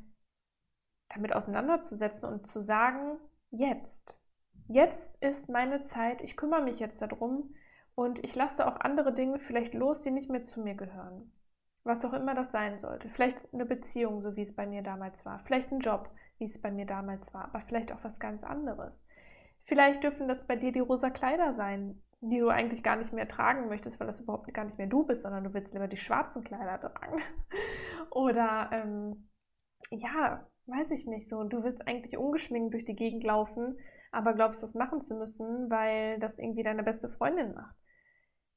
damit 1.13 1.33
auseinanderzusetzen 1.33 2.29
und 2.29 2.47
zu 2.47 2.61
sagen, 2.61 3.17
jetzt, 3.51 4.21
jetzt 4.67 5.21
ist 5.21 5.49
meine 5.49 5.83
Zeit, 5.83 6.21
ich 6.21 6.37
kümmere 6.37 6.63
mich 6.63 6.79
jetzt 6.79 7.01
darum 7.01 7.53
und 7.95 8.23
ich 8.23 8.35
lasse 8.35 8.67
auch 8.67 8.79
andere 8.79 9.13
Dinge 9.13 9.39
vielleicht 9.39 9.73
los, 9.73 10.01
die 10.01 10.11
nicht 10.11 10.29
mehr 10.29 10.43
zu 10.43 10.61
mir 10.61 10.75
gehören. 10.75 11.31
Was 11.83 12.05
auch 12.05 12.13
immer 12.13 12.33
das 12.33 12.51
sein 12.51 12.77
sollte. 12.77 13.09
Vielleicht 13.09 13.53
eine 13.53 13.65
Beziehung, 13.65 14.21
so 14.21 14.35
wie 14.35 14.41
es 14.41 14.55
bei 14.55 14.65
mir 14.65 14.83
damals 14.83 15.25
war. 15.25 15.39
Vielleicht 15.39 15.71
ein 15.71 15.81
Job, 15.81 16.09
wie 16.37 16.45
es 16.45 16.61
bei 16.61 16.71
mir 16.71 16.85
damals 16.85 17.33
war. 17.33 17.45
Aber 17.45 17.59
vielleicht 17.61 17.91
auch 17.91 18.03
was 18.03 18.19
ganz 18.19 18.43
anderes. 18.43 19.05
Vielleicht 19.65 20.03
dürfen 20.03 20.27
das 20.27 20.47
bei 20.47 20.55
dir 20.55 20.71
die 20.71 20.79
rosa 20.79 21.09
Kleider 21.09 21.53
sein, 21.53 22.01
die 22.21 22.39
du 22.39 22.47
eigentlich 22.47 22.83
gar 22.83 22.95
nicht 22.95 23.11
mehr 23.11 23.27
tragen 23.27 23.67
möchtest, 23.67 23.99
weil 23.99 24.07
das 24.07 24.21
überhaupt 24.21 24.51
gar 24.53 24.63
nicht 24.63 24.77
mehr 24.77 24.87
du 24.87 25.05
bist, 25.05 25.23
sondern 25.23 25.43
du 25.43 25.53
willst 25.53 25.73
lieber 25.73 25.89
die 25.89 25.97
schwarzen 25.97 26.43
Kleider 26.43 26.79
tragen. 26.79 27.21
Oder 28.11 28.69
ähm, 28.71 29.29
ja, 29.89 30.47
weiß 30.67 30.91
ich 30.91 31.07
nicht 31.07 31.29
so. 31.29 31.43
Du 31.43 31.63
willst 31.63 31.87
eigentlich 31.87 32.17
ungeschminkt 32.17 32.73
durch 32.73 32.85
die 32.85 32.95
Gegend 32.95 33.23
laufen, 33.23 33.77
aber 34.11 34.33
glaubst, 34.33 34.63
das 34.63 34.75
machen 34.75 35.01
zu 35.01 35.15
müssen, 35.15 35.69
weil 35.69 36.19
das 36.19 36.39
irgendwie 36.39 36.63
deine 36.63 36.83
beste 36.83 37.09
Freundin 37.09 37.53
macht. 37.53 37.75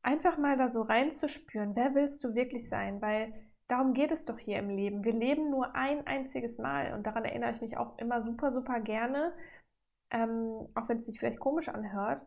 Einfach 0.02 0.38
mal 0.38 0.56
da 0.56 0.68
so 0.68 0.82
reinzuspüren, 0.82 1.74
wer 1.74 1.94
willst 1.94 2.22
du 2.22 2.34
wirklich 2.34 2.68
sein? 2.68 3.02
Weil 3.02 3.32
darum 3.68 3.92
geht 3.92 4.12
es 4.12 4.24
doch 4.24 4.38
hier 4.38 4.58
im 4.58 4.70
Leben. 4.70 5.04
Wir 5.04 5.14
leben 5.14 5.50
nur 5.50 5.74
ein 5.74 6.06
einziges 6.06 6.58
Mal 6.58 6.94
und 6.94 7.06
daran 7.06 7.24
erinnere 7.24 7.50
ich 7.50 7.60
mich 7.60 7.76
auch 7.76 7.98
immer 7.98 8.22
super, 8.22 8.52
super 8.52 8.80
gerne, 8.80 9.32
ähm, 10.10 10.68
auch 10.74 10.88
wenn 10.88 10.98
es 10.98 11.06
sich 11.06 11.18
vielleicht 11.18 11.40
komisch 11.40 11.68
anhört 11.68 12.26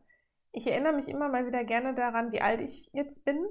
ich 0.51 0.67
erinnere 0.67 0.93
mich 0.93 1.07
immer 1.07 1.29
mal 1.29 1.45
wieder 1.45 1.63
gerne 1.63 1.93
daran, 1.93 2.31
wie 2.31 2.41
alt 2.41 2.61
ich 2.61 2.89
jetzt 2.93 3.23
bin, 3.25 3.45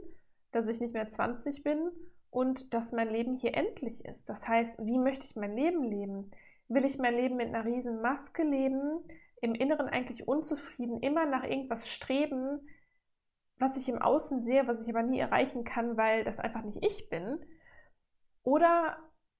dass 0.52 0.68
ich 0.68 0.80
nicht 0.80 0.92
mehr 0.92 1.08
20 1.08 1.62
bin 1.62 1.90
und 2.30 2.74
dass 2.74 2.92
mein 2.92 3.08
Leben 3.10 3.36
hier 3.36 3.54
endlich 3.54 4.04
ist. 4.04 4.28
Das 4.28 4.46
heißt, 4.46 4.84
wie 4.84 4.98
möchte 4.98 5.26
ich 5.26 5.36
mein 5.36 5.56
Leben 5.56 5.82
leben? 5.82 6.30
Will 6.68 6.84
ich 6.84 6.98
mein 6.98 7.14
Leben 7.14 7.36
mit 7.36 7.48
einer 7.48 7.64
riesen 7.64 8.02
Maske 8.02 8.42
leben, 8.42 9.00
im 9.40 9.54
Inneren 9.54 9.88
eigentlich 9.88 10.26
unzufrieden, 10.26 11.00
immer 11.00 11.24
nach 11.24 11.44
irgendwas 11.44 11.88
streben, 11.88 12.60
was 13.58 13.76
ich 13.76 13.88
im 13.88 14.00
Außen 14.00 14.40
sehe, 14.40 14.66
was 14.66 14.82
ich 14.82 14.94
aber 14.94 15.02
nie 15.02 15.18
erreichen 15.18 15.64
kann, 15.64 15.96
weil 15.96 16.24
das 16.24 16.38
einfach 16.38 16.62
nicht 16.62 16.84
ich 16.84 17.08
bin? 17.08 17.40
Oder 18.42 18.98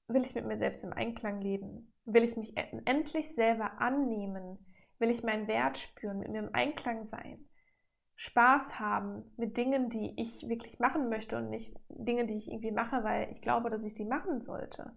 will 0.08 0.22
ich 0.22 0.34
mit 0.34 0.46
mir 0.46 0.56
selbst 0.56 0.84
im 0.84 0.92
Einklang 0.92 1.40
leben? 1.40 1.92
Will 2.04 2.24
ich 2.24 2.36
mich 2.36 2.56
endlich 2.56 3.34
selber 3.34 3.80
annehmen? 3.80 4.58
Will 4.98 5.10
ich 5.10 5.22
meinen 5.22 5.46
Wert 5.46 5.78
spüren, 5.78 6.18
mit 6.18 6.30
mir 6.30 6.40
im 6.40 6.54
Einklang 6.54 7.06
sein? 7.06 7.47
Spaß 8.20 8.80
haben 8.80 9.22
mit 9.36 9.56
Dingen, 9.56 9.90
die 9.90 10.20
ich 10.20 10.48
wirklich 10.48 10.80
machen 10.80 11.08
möchte 11.08 11.36
und 11.36 11.50
nicht 11.50 11.78
Dinge, 11.88 12.26
die 12.26 12.36
ich 12.36 12.50
irgendwie 12.50 12.72
mache, 12.72 13.04
weil 13.04 13.30
ich 13.30 13.40
glaube, 13.42 13.70
dass 13.70 13.84
ich 13.84 13.94
die 13.94 14.06
machen 14.06 14.40
sollte. 14.40 14.92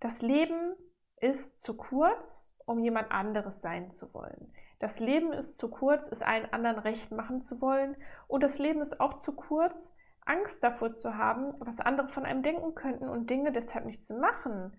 Das 0.00 0.20
Leben 0.20 0.74
ist 1.20 1.60
zu 1.60 1.76
kurz, 1.76 2.58
um 2.66 2.80
jemand 2.80 3.12
anderes 3.12 3.62
sein 3.62 3.92
zu 3.92 4.12
wollen. 4.14 4.52
Das 4.80 4.98
Leben 4.98 5.32
ist 5.32 5.58
zu 5.58 5.70
kurz, 5.70 6.10
es 6.10 6.22
allen 6.22 6.52
anderen 6.52 6.80
recht 6.80 7.12
machen 7.12 7.40
zu 7.40 7.60
wollen. 7.60 7.96
Und 8.26 8.42
das 8.42 8.58
Leben 8.58 8.80
ist 8.80 8.98
auch 8.98 9.18
zu 9.18 9.36
kurz, 9.36 9.94
Angst 10.26 10.64
davor 10.64 10.92
zu 10.92 11.16
haben, 11.16 11.54
was 11.60 11.78
andere 11.78 12.08
von 12.08 12.24
einem 12.24 12.42
denken 12.42 12.74
könnten 12.74 13.08
und 13.08 13.30
Dinge 13.30 13.52
deshalb 13.52 13.84
nicht 13.84 14.04
zu 14.04 14.18
machen. 14.18 14.76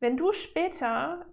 Wenn 0.00 0.16
du 0.16 0.32
später, 0.32 1.24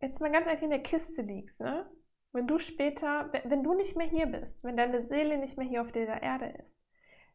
jetzt 0.00 0.20
mal 0.20 0.32
ganz 0.32 0.48
einfach 0.48 0.64
in 0.64 0.70
der 0.70 0.82
Kiste 0.82 1.22
liegst, 1.22 1.60
ne? 1.60 1.88
Wenn 2.32 2.46
du 2.46 2.58
später, 2.58 3.32
wenn 3.44 3.62
du 3.62 3.74
nicht 3.74 3.96
mehr 3.96 4.06
hier 4.06 4.26
bist, 4.26 4.62
wenn 4.62 4.76
deine 4.76 5.00
Seele 5.00 5.38
nicht 5.38 5.56
mehr 5.56 5.66
hier 5.66 5.82
auf 5.82 5.92
dieser 5.92 6.22
Erde 6.22 6.54
ist, 6.62 6.86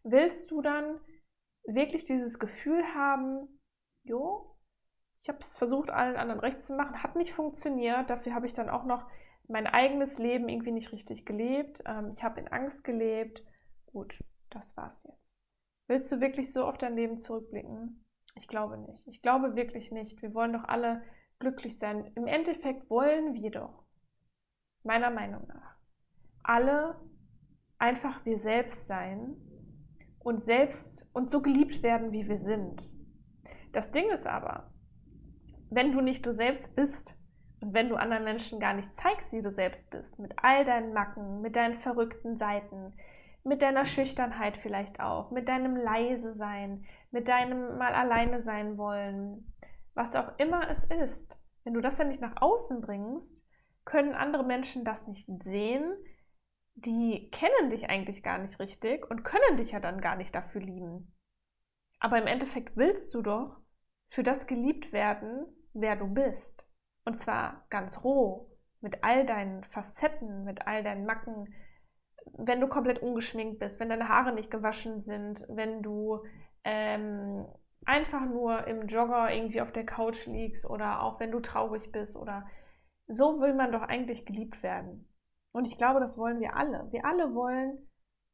willst 0.03 0.51
du 0.51 0.61
dann 0.61 0.99
wirklich 1.65 2.05
dieses 2.05 2.39
Gefühl 2.39 2.83
haben, 2.93 3.59
jo, 4.03 4.55
ich 5.23 5.29
habe 5.29 5.39
es 5.39 5.55
versucht, 5.55 5.89
allen 5.89 6.17
anderen 6.17 6.41
recht 6.41 6.61
zu 6.61 6.75
machen, 6.75 7.01
hat 7.01 7.15
nicht 7.15 7.33
funktioniert, 7.33 8.09
dafür 8.09 8.35
habe 8.35 8.45
ich 8.45 8.53
dann 8.53 8.69
auch 8.69 8.83
noch 8.83 9.07
mein 9.47 9.67
eigenes 9.67 10.19
Leben 10.19 10.49
irgendwie 10.49 10.71
nicht 10.71 10.91
richtig 10.91 11.25
gelebt, 11.25 11.81
ähm, 11.85 12.11
ich 12.13 12.23
habe 12.23 12.39
in 12.39 12.47
Angst 12.49 12.83
gelebt, 12.83 13.43
gut, 13.87 14.19
das 14.49 14.75
war's 14.77 15.07
jetzt. 15.09 15.39
Willst 15.87 16.11
du 16.11 16.21
wirklich 16.21 16.51
so 16.51 16.65
auf 16.65 16.77
dein 16.77 16.95
Leben 16.95 17.19
zurückblicken? 17.19 18.05
Ich 18.35 18.47
glaube 18.47 18.77
nicht. 18.77 19.07
Ich 19.07 19.21
glaube 19.21 19.55
wirklich 19.55 19.91
nicht. 19.91 20.21
Wir 20.21 20.33
wollen 20.33 20.53
doch 20.53 20.63
alle 20.63 21.03
glücklich 21.39 21.77
sein. 21.77 22.11
Im 22.15 22.25
Endeffekt 22.25 22.89
wollen 22.89 23.33
wir 23.33 23.51
doch 23.51 23.82
meiner 24.83 25.09
Meinung 25.09 25.47
nach, 25.47 25.77
alle 26.43 26.99
einfach 27.77 28.25
wir 28.25 28.37
selbst 28.37 28.87
sein 28.87 29.35
und 30.19 30.41
selbst 30.41 31.09
und 31.13 31.29
so 31.29 31.41
geliebt 31.41 31.83
werden, 31.83 32.11
wie 32.11 32.27
wir 32.27 32.37
sind. 32.37 32.81
Das 33.73 33.91
Ding 33.91 34.09
ist 34.11 34.27
aber, 34.27 34.71
wenn 35.69 35.91
du 35.91 36.01
nicht 36.01 36.25
du 36.25 36.33
selbst 36.33 36.75
bist 36.75 37.17
und 37.61 37.73
wenn 37.73 37.89
du 37.89 37.95
anderen 37.95 38.23
Menschen 38.23 38.59
gar 38.59 38.73
nicht 38.73 38.95
zeigst, 38.95 39.33
wie 39.33 39.41
du 39.41 39.51
selbst 39.51 39.89
bist, 39.91 40.19
mit 40.19 40.33
all 40.37 40.65
deinen 40.65 40.93
Macken, 40.93 41.41
mit 41.41 41.55
deinen 41.55 41.77
verrückten 41.77 42.37
Seiten, 42.37 42.93
mit 43.43 43.61
deiner 43.61 43.85
Schüchternheit 43.85 44.57
vielleicht 44.57 44.99
auch, 44.99 45.31
mit 45.31 45.49
deinem 45.49 45.75
leise 45.75 46.33
sein, 46.33 46.85
mit 47.11 47.27
deinem 47.27 47.77
mal 47.77 47.93
alleine 47.93 48.41
sein 48.41 48.77
wollen, 48.77 49.53
was 49.93 50.15
auch 50.15 50.37
immer 50.37 50.69
es 50.69 50.85
ist, 50.85 51.37
wenn 51.63 51.73
du 51.73 51.81
das 51.81 51.97
ja 51.97 52.05
nicht 52.05 52.21
nach 52.21 52.41
außen 52.41 52.81
bringst, 52.81 53.42
können 53.85 54.13
andere 54.13 54.43
Menschen 54.43 54.85
das 54.85 55.07
nicht 55.07 55.27
sehen. 55.43 55.93
Die 56.75 57.29
kennen 57.31 57.69
dich 57.69 57.89
eigentlich 57.89 58.23
gar 58.23 58.39
nicht 58.39 58.59
richtig 58.59 59.09
und 59.09 59.23
können 59.23 59.57
dich 59.57 59.71
ja 59.71 59.79
dann 59.79 60.01
gar 60.01 60.15
nicht 60.15 60.33
dafür 60.33 60.61
lieben. 60.61 61.15
Aber 61.99 62.17
im 62.17 62.27
Endeffekt 62.27 62.75
willst 62.75 63.13
du 63.13 63.21
doch 63.21 63.57
für 64.09 64.23
das 64.23 64.47
geliebt 64.47 64.91
werden, 64.91 65.45
wer 65.73 65.95
du 65.95 66.07
bist. 66.07 66.63
Und 67.05 67.15
zwar 67.15 67.65
ganz 67.69 68.03
roh, 68.03 68.49
mit 68.81 69.03
all 69.03 69.25
deinen 69.25 69.63
Facetten, 69.65 70.43
mit 70.43 70.67
all 70.67 70.83
deinen 70.83 71.05
Macken, 71.05 71.53
wenn 72.37 72.61
du 72.61 72.67
komplett 72.67 72.99
ungeschminkt 72.99 73.59
bist, 73.59 73.79
wenn 73.79 73.89
deine 73.89 74.09
Haare 74.09 74.33
nicht 74.33 74.51
gewaschen 74.51 75.01
sind, 75.01 75.45
wenn 75.49 75.81
du 75.81 76.23
ähm, 76.63 77.45
einfach 77.85 78.25
nur 78.25 78.67
im 78.67 78.87
Jogger 78.87 79.33
irgendwie 79.33 79.61
auf 79.61 79.71
der 79.71 79.85
Couch 79.85 80.25
liegst 80.25 80.69
oder 80.69 81.01
auch 81.01 81.19
wenn 81.19 81.31
du 81.31 81.39
traurig 81.39 81.91
bist 81.91 82.15
oder 82.15 82.45
so 83.07 83.39
will 83.39 83.53
man 83.53 83.71
doch 83.71 83.81
eigentlich 83.81 84.25
geliebt 84.25 84.63
werden. 84.63 85.09
Und 85.51 85.65
ich 85.65 85.77
glaube, 85.77 85.99
das 85.99 86.17
wollen 86.17 86.39
wir 86.39 86.55
alle. 86.55 86.91
Wir 86.91 87.05
alle 87.05 87.35
wollen 87.35 87.87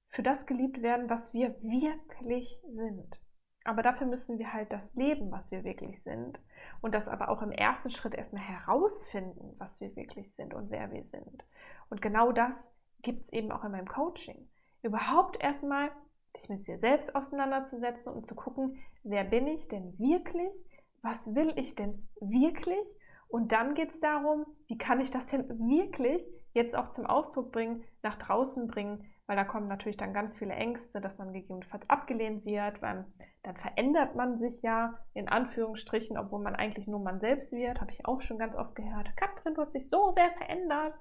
für 0.10 0.24
das 0.24 0.46
geliebt 0.46 0.82
werden, 0.82 1.10
was 1.10 1.34
wir 1.34 1.62
wirklich 1.62 2.62
sind. 2.72 3.22
Aber 3.66 3.84
dafür 3.84 4.08
müssen 4.08 4.40
wir 4.40 4.54
halt 4.54 4.72
das 4.74 4.96
leben, 4.96 5.32
was 5.32 5.52
wir 5.52 5.64
wirklich 5.64 6.02
sind. 6.02 6.42
Und 6.82 6.96
das 6.96 7.08
aber 7.08 7.30
auch 7.30 7.42
im 7.42 7.52
ersten 7.52 7.90
Schritt 7.90 8.16
erstmal 8.16 8.42
herausfinden, 8.42 9.56
was 9.58 9.80
wir 9.82 9.96
wirklich 9.96 10.34
sind 10.34 10.54
und 10.54 10.72
wer 10.72 10.92
wir 10.92 11.04
sind. 11.04 11.46
Und 11.90 12.02
genau 12.02 12.32
das 12.32 12.72
gibt 13.02 13.24
es 13.24 13.34
eben 13.34 13.52
auch 13.52 13.64
in 13.64 13.72
meinem 13.72 13.88
Coaching. 13.88 14.50
Überhaupt 14.82 15.42
erstmal 15.44 15.92
dich 16.36 16.50
mit 16.50 16.66
dir 16.66 16.80
selbst 16.80 17.16
auseinanderzusetzen 17.16 18.14
und 18.14 18.26
zu 18.26 18.36
gucken, 18.36 18.78
wer 19.04 19.24
bin 19.24 19.48
ich 19.48 19.68
denn 19.68 19.98
wirklich? 20.00 20.66
Was 21.02 21.34
will 21.36 21.54
ich 21.56 21.76
denn 21.76 22.08
wirklich? 22.20 22.98
Und 23.30 23.52
dann 23.52 23.76
geht 23.76 23.92
es 23.92 24.00
darum, 24.00 24.46
wie 24.68 24.78
kann 24.78 25.00
ich 25.00 25.12
das 25.12 25.28
denn 25.28 25.48
wirklich 25.48 26.28
jetzt 26.54 26.76
auch 26.76 26.90
zum 26.90 27.06
Ausdruck 27.06 27.52
bringen, 27.52 27.84
nach 28.02 28.18
draußen 28.18 28.68
bringen, 28.68 29.06
weil 29.28 29.36
da 29.36 29.44
kommen 29.44 29.68
natürlich 29.68 29.98
dann 29.98 30.16
ganz 30.16 30.36
viele 30.36 30.56
Ängste, 30.56 31.00
dass 31.00 31.20
man 31.20 31.32
gegebenenfalls 31.32 31.88
abgelehnt 31.88 32.44
wird, 32.44 32.82
weil 32.82 33.06
dann 33.44 33.56
verändert 33.56 34.16
man 34.16 34.40
sich 34.40 34.64
ja 34.64 34.98
in 35.14 35.30
Anführungsstrichen, 35.30 36.18
obwohl 36.18 36.42
man 36.42 36.56
eigentlich 36.56 36.88
nur 36.88 37.00
man 37.00 37.20
selbst 37.20 37.54
wird, 37.54 37.80
habe 37.80 37.92
ich 37.92 38.08
auch 38.08 38.20
schon 38.22 38.40
ganz 38.40 38.56
oft 38.56 38.74
gehört. 38.74 39.16
Katrin, 39.16 39.54
du 39.54 39.62
hast 39.62 39.76
dich 39.76 39.88
so 39.88 40.12
sehr 40.16 40.32
verändert 40.32 40.96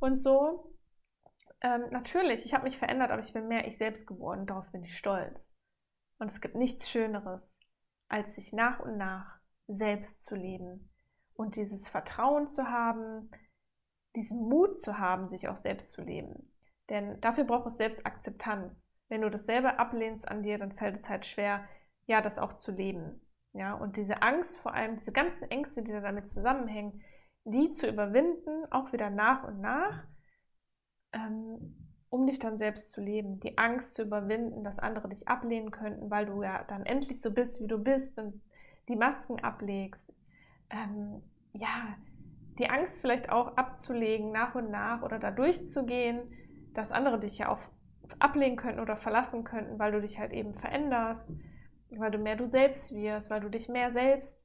und 0.00 0.16
so. 0.16 0.72
Ähm, 1.60 1.84
natürlich, 1.90 2.46
ich 2.46 2.54
habe 2.54 2.64
mich 2.64 2.78
verändert, 2.78 3.10
aber 3.10 3.20
ich 3.20 3.34
bin 3.34 3.46
mehr 3.46 3.66
ich 3.68 3.76
selbst 3.76 4.06
geworden, 4.06 4.46
darauf 4.46 4.70
bin 4.72 4.84
ich 4.84 4.96
stolz. 4.96 5.54
Und 6.18 6.30
es 6.30 6.40
gibt 6.40 6.54
nichts 6.54 6.90
Schöneres, 6.90 7.60
als 8.08 8.36
sich 8.36 8.54
nach 8.54 8.80
und 8.80 8.96
nach 8.96 9.38
selbst 9.66 10.24
zu 10.24 10.34
leben, 10.34 10.90
und 11.38 11.54
dieses 11.54 11.88
Vertrauen 11.88 12.48
zu 12.48 12.68
haben, 12.68 13.30
diesen 14.16 14.48
Mut 14.48 14.80
zu 14.80 14.98
haben, 14.98 15.28
sich 15.28 15.48
auch 15.48 15.56
selbst 15.56 15.92
zu 15.92 16.02
leben. 16.02 16.52
Denn 16.90 17.20
dafür 17.20 17.44
braucht 17.44 17.68
es 17.68 17.76
Selbstakzeptanz. 17.78 18.88
Wenn 19.08 19.22
du 19.22 19.30
das 19.30 19.46
selber 19.46 19.78
ablehnst 19.78 20.26
an 20.26 20.42
dir, 20.42 20.58
dann 20.58 20.72
fällt 20.72 20.96
es 20.96 21.08
halt 21.08 21.26
schwer, 21.26 21.64
ja, 22.06 22.20
das 22.20 22.38
auch 22.38 22.54
zu 22.54 22.72
leben. 22.72 23.20
Ja, 23.52 23.74
und 23.74 23.96
diese 23.96 24.20
Angst, 24.20 24.60
vor 24.60 24.74
allem 24.74 24.96
diese 24.96 25.12
ganzen 25.12 25.48
Ängste, 25.48 25.82
die 25.82 25.92
da 25.92 26.00
damit 26.00 26.28
zusammenhängen, 26.28 27.02
die 27.44 27.70
zu 27.70 27.86
überwinden, 27.86 28.66
auch 28.72 28.92
wieder 28.92 29.08
nach 29.08 29.44
und 29.44 29.60
nach, 29.60 30.04
ähm, 31.12 31.92
um 32.10 32.26
dich 32.26 32.40
dann 32.40 32.58
selbst 32.58 32.90
zu 32.90 33.00
leben. 33.00 33.38
Die 33.40 33.56
Angst 33.58 33.94
zu 33.94 34.02
überwinden, 34.02 34.64
dass 34.64 34.80
andere 34.80 35.08
dich 35.08 35.28
ablehnen 35.28 35.70
könnten, 35.70 36.10
weil 36.10 36.26
du 36.26 36.42
ja 36.42 36.64
dann 36.64 36.84
endlich 36.84 37.20
so 37.20 37.32
bist, 37.32 37.60
wie 37.60 37.68
du 37.68 37.78
bist 37.78 38.18
und 38.18 38.42
die 38.88 38.96
Masken 38.96 39.38
ablegst 39.38 40.12
ähm, 40.70 41.22
ja, 41.52 41.96
die 42.58 42.68
Angst 42.68 43.00
vielleicht 43.00 43.30
auch 43.30 43.56
abzulegen, 43.56 44.32
nach 44.32 44.54
und 44.54 44.70
nach 44.70 45.02
oder 45.02 45.18
da 45.18 45.30
durchzugehen, 45.30 46.20
dass 46.74 46.92
andere 46.92 47.18
dich 47.18 47.38
ja 47.38 47.48
auch 47.50 47.60
ablehnen 48.18 48.56
könnten 48.56 48.80
oder 48.80 48.96
verlassen 48.96 49.44
könnten, 49.44 49.78
weil 49.78 49.92
du 49.92 50.00
dich 50.00 50.18
halt 50.18 50.32
eben 50.32 50.54
veränderst, 50.54 51.32
weil 51.90 52.10
du 52.10 52.18
mehr 52.18 52.36
du 52.36 52.48
selbst 52.48 52.94
wirst, 52.94 53.30
weil 53.30 53.40
du 53.40 53.48
dich 53.48 53.68
mehr 53.68 53.90
selbst 53.90 54.44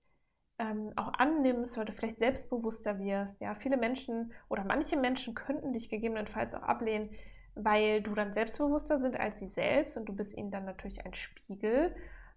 ähm, 0.60 0.94
auch 0.96 1.14
annimmst, 1.14 1.78
weil 1.78 1.86
du 1.86 1.94
vielleicht 1.94 2.20
selbstbewusster 2.20 3.00
wirst. 3.00 3.42
Ja, 3.42 3.56
viele 3.56 3.78
Menschen 3.78 4.34
oder 4.50 4.64
manche 4.64 4.98
Menschen 4.98 5.34
könnten 5.34 5.74
dich 5.74 5.90
gegebenenfalls 5.90 6.54
auch 6.54 6.64
ablehnen, 6.64 7.10
weil 7.56 8.02
du 8.02 8.14
dann 8.14 8.34
selbstbewusster 8.34 9.00
sind 9.00 9.20
als 9.20 9.40
sie 9.40 9.48
selbst 9.48 9.98
und 9.98 10.06
du 10.06 10.16
bist 10.16 10.38
ihnen 10.38 10.52
dann 10.52 10.66
natürlich 10.66 11.06
ein 11.06 11.14
Spiegel. 11.14 11.96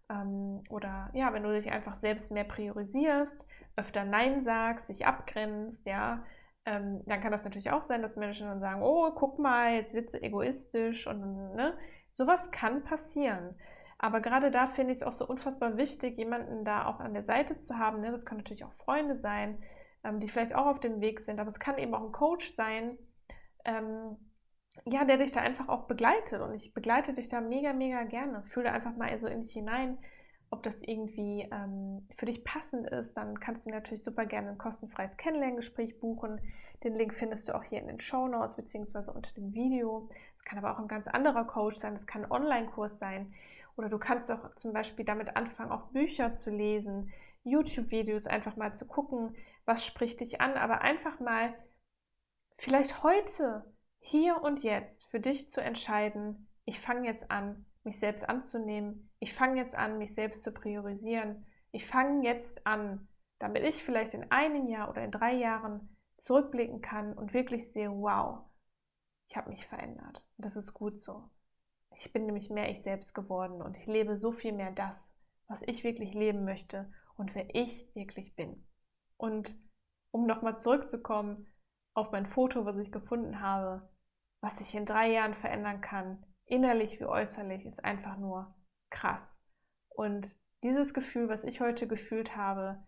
Ähm, 0.09 0.63
oder 0.71 1.11
ja, 1.15 1.33
wenn 1.33 1.43
du 1.43 1.53
dich 1.53 1.71
einfach 1.71 1.97
selbst 1.97 2.33
mehr 2.33 2.45
priorisierst, 2.45 3.45
öfter 3.77 4.05
Nein 4.05 4.41
sagst, 4.43 4.89
dich 4.89 5.07
abgrenzt, 5.07 5.87
ja, 5.87 6.25
ähm, 6.65 7.03
dann 7.07 7.21
kann 7.21 7.33
das 7.33 7.45
natürlich 7.45 7.71
auch 7.71 7.83
sein, 7.83 8.03
dass 8.03 8.17
Menschen 8.17 8.49
dann 8.49 8.61
sagen, 8.61 8.83
oh, 8.83 9.11
guck 9.13 9.39
mal, 9.39 9.75
jetzt 9.75 9.95
wird 9.95 10.11
sie 10.11 10.23
egoistisch 10.23 11.07
und 11.07 11.55
ne, 11.55 11.79
sowas 12.11 12.51
kann 12.51 12.83
passieren. 12.83 13.55
Aber 13.99 14.21
gerade 14.21 14.51
da 14.51 14.69
finde 14.69 14.93
ich 14.93 15.01
es 15.01 15.07
auch 15.07 15.13
so 15.13 15.27
unfassbar 15.27 15.77
wichtig, 15.77 16.19
jemanden 16.19 16.65
da 16.65 16.87
auch 16.87 17.01
an 17.01 17.15
der 17.15 17.23
Seite 17.23 17.59
zu 17.59 17.79
haben. 17.79 18.01
Ne? 18.01 18.11
Das 18.11 18.27
können 18.27 18.41
natürlich 18.41 18.65
auch 18.65 18.75
Freunde 18.75 19.17
sein, 19.17 19.63
ähm, 20.05 20.21
die 20.21 20.29
vielleicht 20.29 20.55
auch 20.55 20.67
auf 20.67 20.81
dem 20.81 21.01
Weg 21.01 21.21
sind, 21.21 21.39
aber 21.41 21.49
es 21.49 21.61
kann 21.61 21.79
eben 21.79 21.95
auch 21.95 22.05
ein 22.05 22.13
Coach 22.13 22.55
sein, 22.55 22.99
ähm, 23.65 24.17
ja, 24.85 25.05
der 25.05 25.17
dich 25.17 25.33
da 25.33 25.41
einfach 25.41 25.69
auch 25.69 25.87
begleitet. 25.87 26.41
Und 26.43 26.55
ich 26.55 26.75
begleite 26.75 27.15
dich 27.15 27.29
da 27.29 27.41
mega, 27.41 27.73
mega 27.73 28.03
gerne. 28.05 28.43
Fühle 28.47 28.73
einfach 28.73 28.95
mal 28.97 29.19
so 29.19 29.27
in 29.27 29.41
dich 29.43 29.53
hinein, 29.53 29.99
ob 30.51 30.63
das 30.63 30.81
irgendwie 30.83 31.49
ähm, 31.51 32.07
für 32.17 32.27
dich 32.27 32.45
passend 32.45 32.87
ist. 32.89 33.17
Dann 33.17 33.41
kannst 33.41 33.67
du 33.67 33.71
natürlich 33.71 34.05
super 34.05 34.27
gerne 34.27 34.51
ein 34.51 34.59
kostenfreies 34.59 35.17
Kennenlerngespräch 35.17 35.99
buchen. 36.01 36.41
Den 36.85 36.95
Link 36.95 37.15
findest 37.15 37.49
du 37.49 37.55
auch 37.55 37.65
hier 37.65 37.81
in 37.81 37.89
den 37.89 38.01
Show 38.01 38.29
Notes 38.29 38.55
beziehungsweise 38.55 39.13
unter 39.13 39.33
dem 39.35 39.55
Video. 39.55 40.09
Es 40.37 40.45
kann 40.45 40.59
aber 40.59 40.73
auch 40.73 40.79
ein 40.79 40.89
ganz 40.89 41.09
anderer 41.09 41.45
Coach 41.45 41.77
sein. 41.77 41.95
Es 41.95 42.07
kann 42.07 42.25
ein 42.25 42.31
Online-Kurs 42.31 42.99
sein. 42.99 43.33
Oder 43.77 43.89
du 43.89 43.99
kannst 43.99 44.31
auch 44.31 44.55
zum 44.55 44.73
Beispiel 44.73 45.05
damit 45.05 45.37
anfangen, 45.37 45.73
auch 45.73 45.89
Bücher 45.89 46.33
zu 46.33 46.51
lesen, 46.51 47.13
YouTube-Videos 47.45 48.27
einfach 48.27 48.57
mal 48.57 48.75
zu 48.75 48.87
gucken, 48.87 49.37
was 49.65 49.85
spricht 49.85 50.21
dich 50.21 50.41
an, 50.41 50.55
aber 50.55 50.81
einfach 50.81 51.21
mal 51.21 51.55
vielleicht 52.59 53.03
heute 53.03 53.65
hier 53.99 54.43
und 54.43 54.63
jetzt 54.63 55.05
für 55.11 55.21
dich 55.21 55.49
zu 55.49 55.61
entscheiden, 55.61 56.49
ich 56.65 56.81
fange 56.81 57.07
jetzt 57.07 57.31
an, 57.31 57.67
mich 57.87 57.99
selbst 57.99 58.29
anzunehmen, 58.29 59.11
ich 59.19 59.33
fange 59.33 59.61
jetzt 59.61 59.75
an, 59.75 59.99
mich 59.99 60.15
selbst 60.15 60.43
zu 60.43 60.53
priorisieren, 60.53 61.47
ich 61.73 61.87
fange 61.87 62.27
jetzt 62.27 62.67
an, 62.67 63.09
damit 63.39 63.63
ich 63.65 63.83
vielleicht 63.83 64.15
in 64.15 64.31
einem 64.31 64.69
Jahr 64.69 64.91
oder 64.91 65.05
in 65.05 65.11
drei 65.11 65.35
Jahren 65.35 65.97
zurückblicken 66.19 66.83
kann 66.83 67.15
und 67.15 67.33
wirklich 67.33 67.73
sehe, 67.73 67.91
wow, 67.91 68.41
ich 69.29 69.37
habe 69.37 69.51
mich 69.51 69.67
verändert. 69.67 70.25
Das 70.39 70.57
ist 70.57 70.75
gut 70.75 71.03
so. 71.03 71.31
Ich 71.97 72.13
bin 72.13 72.27
nämlich 72.27 72.51
mehr 72.51 72.71
ich 72.71 72.83
selbst 72.83 73.15
geworden 73.15 73.63
und 73.63 73.77
ich 73.77 73.87
lebe 73.87 74.17
so 74.17 74.33
viel 74.33 74.53
mehr 74.53 74.73
das, 74.73 75.15
was 75.49 75.63
ich 75.63 75.85
wirklich 75.85 76.13
leben 76.13 76.45
möchte 76.45 76.93
und 77.17 77.35
wer 77.35 77.55
ich 77.55 77.95
wirklich 77.95 78.35
bin. 78.37 78.67
Und 79.17 79.55
um 80.11 80.27
nochmal 80.27 80.59
zurückzukommen 80.59 81.47
auf 81.95 82.13
mein 82.13 82.27
Foto, 82.27 82.65
was 82.65 82.79
ich 82.79 82.93
gefunden 82.93 83.41
habe, 83.41 83.89
was 84.41 84.59
sich 84.59 84.75
in 84.75 84.87
drei 84.87 85.11
Jahren 85.11 85.35
verändern 85.35 85.81
kann, 85.81 86.25
innerlich 86.47 87.01
wie 87.01 87.05
äußerlich, 87.05 87.67
ist 87.67 87.85
einfach 87.85 88.17
nur 88.19 88.55
krass. 88.91 89.43
Und 89.89 90.29
dieses 90.63 90.95
Gefühl, 90.95 91.29
was 91.29 91.45
ich 91.45 91.61
heute 91.61 91.87
gefühlt 91.87 92.37
habe, 92.37 92.83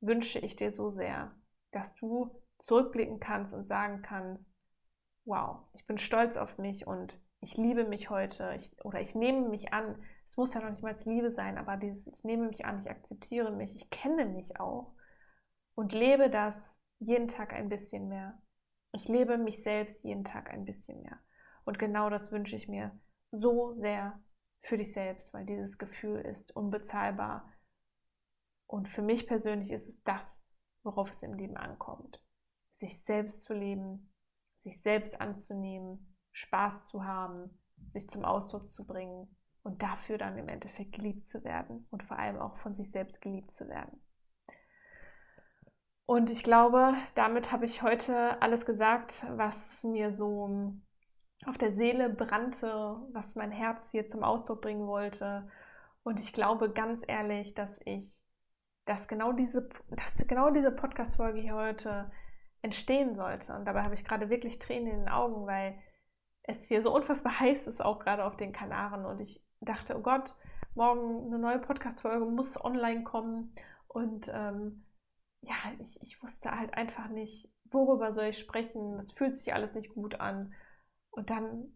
wünsche 0.00 0.38
ich 0.38 0.56
dir 0.56 0.70
so 0.70 0.90
sehr, 0.90 1.34
dass 1.72 1.94
du 1.94 2.30
zurückblicken 2.58 3.20
kannst 3.20 3.54
und 3.54 3.64
sagen 3.64 4.02
kannst, 4.02 4.50
wow, 5.24 5.62
ich 5.72 5.86
bin 5.86 5.98
stolz 5.98 6.36
auf 6.36 6.58
mich 6.58 6.86
und 6.86 7.20
ich 7.40 7.56
liebe 7.56 7.84
mich 7.84 8.10
heute 8.10 8.54
ich, 8.56 8.74
oder 8.84 9.00
ich 9.00 9.14
nehme 9.14 9.48
mich 9.48 9.72
an. 9.72 10.02
Es 10.26 10.36
muss 10.36 10.54
ja 10.54 10.60
noch 10.60 10.70
nicht 10.70 10.82
mal 10.82 10.96
Liebe 11.04 11.30
sein, 11.30 11.58
aber 11.58 11.76
dieses, 11.76 12.06
ich 12.06 12.24
nehme 12.24 12.46
mich 12.48 12.64
an, 12.64 12.82
ich 12.82 12.90
akzeptiere 12.90 13.50
mich, 13.50 13.74
ich 13.76 13.90
kenne 13.90 14.26
mich 14.26 14.58
auch 14.58 14.94
und 15.74 15.92
lebe 15.92 16.30
das 16.30 16.80
jeden 16.98 17.28
Tag 17.28 17.52
ein 17.52 17.68
bisschen 17.68 18.08
mehr. 18.08 18.40
Ich 18.92 19.08
lebe 19.08 19.38
mich 19.38 19.62
selbst 19.62 20.04
jeden 20.04 20.24
Tag 20.24 20.50
ein 20.50 20.64
bisschen 20.64 21.02
mehr. 21.02 21.18
Und 21.64 21.78
genau 21.78 22.10
das 22.10 22.30
wünsche 22.32 22.56
ich 22.56 22.68
mir 22.68 22.98
so 23.30 23.72
sehr 23.74 24.20
für 24.62 24.78
dich 24.78 24.92
selbst, 24.92 25.34
weil 25.34 25.46
dieses 25.46 25.78
Gefühl 25.78 26.20
ist 26.20 26.54
unbezahlbar. 26.56 27.52
Und 28.66 28.88
für 28.88 29.02
mich 29.02 29.26
persönlich 29.26 29.70
ist 29.70 29.88
es 29.88 30.02
das, 30.02 30.46
worauf 30.82 31.10
es 31.10 31.22
im 31.22 31.34
Leben 31.34 31.56
ankommt. 31.56 32.22
Sich 32.72 33.02
selbst 33.04 33.44
zu 33.44 33.54
leben, 33.54 34.12
sich 34.58 34.82
selbst 34.82 35.20
anzunehmen, 35.20 36.16
Spaß 36.32 36.86
zu 36.86 37.04
haben, 37.04 37.62
sich 37.92 38.08
zum 38.08 38.24
Ausdruck 38.24 38.70
zu 38.70 38.86
bringen 38.86 39.36
und 39.62 39.82
dafür 39.82 40.18
dann 40.18 40.36
im 40.38 40.48
Endeffekt 40.48 40.92
geliebt 40.92 41.26
zu 41.26 41.44
werden 41.44 41.86
und 41.90 42.02
vor 42.02 42.18
allem 42.18 42.38
auch 42.38 42.56
von 42.58 42.74
sich 42.74 42.90
selbst 42.90 43.20
geliebt 43.20 43.52
zu 43.52 43.68
werden. 43.68 44.00
Und 46.06 46.30
ich 46.30 46.42
glaube, 46.42 46.94
damit 47.14 47.50
habe 47.50 47.64
ich 47.64 47.82
heute 47.82 48.40
alles 48.42 48.66
gesagt, 48.66 49.24
was 49.36 49.82
mir 49.84 50.12
so 50.12 50.74
auf 51.46 51.58
der 51.58 51.72
Seele 51.72 52.08
brannte, 52.08 52.96
was 53.12 53.34
mein 53.34 53.50
Herz 53.50 53.90
hier 53.90 54.06
zum 54.06 54.22
Ausdruck 54.22 54.62
bringen 54.62 54.86
wollte. 54.86 55.48
Und 56.02 56.20
ich 56.20 56.32
glaube 56.32 56.70
ganz 56.70 57.02
ehrlich, 57.06 57.54
dass 57.54 57.80
ich, 57.84 58.22
dass 58.86 59.08
genau 59.08 59.32
diese, 59.32 59.68
dass 59.90 60.26
genau 60.26 60.50
diese 60.50 60.70
Podcast-Folge 60.70 61.40
hier 61.40 61.54
heute 61.54 62.10
entstehen 62.62 63.14
sollte. 63.14 63.54
Und 63.54 63.66
dabei 63.66 63.82
habe 63.82 63.94
ich 63.94 64.04
gerade 64.04 64.30
wirklich 64.30 64.58
Tränen 64.58 64.88
in 64.88 64.98
den 65.00 65.08
Augen, 65.08 65.46
weil 65.46 65.78
es 66.42 66.68
hier 66.68 66.82
so 66.82 66.94
unfassbar 66.94 67.38
heiß 67.40 67.66
ist, 67.66 67.84
auch 67.84 67.98
gerade 67.98 68.24
auf 68.24 68.36
den 68.36 68.52
Kanaren. 68.52 69.04
Und 69.04 69.20
ich 69.20 69.44
dachte, 69.60 69.96
oh 69.96 70.02
Gott, 70.02 70.34
morgen 70.74 71.26
eine 71.26 71.38
neue 71.38 71.58
Podcast-Folge 71.58 72.24
muss 72.24 72.62
online 72.62 73.04
kommen. 73.04 73.54
Und 73.88 74.28
ähm, 74.32 74.84
ja, 75.40 75.54
ich, 75.78 76.00
ich 76.02 76.22
wusste 76.22 76.50
halt 76.50 76.74
einfach 76.74 77.08
nicht, 77.08 77.52
worüber 77.70 78.12
soll 78.12 78.26
ich 78.26 78.38
sprechen. 78.38 78.98
Das 78.98 79.12
fühlt 79.12 79.36
sich 79.36 79.52
alles 79.52 79.74
nicht 79.74 79.94
gut 79.94 80.20
an. 80.20 80.54
Und 81.14 81.30
dann, 81.30 81.72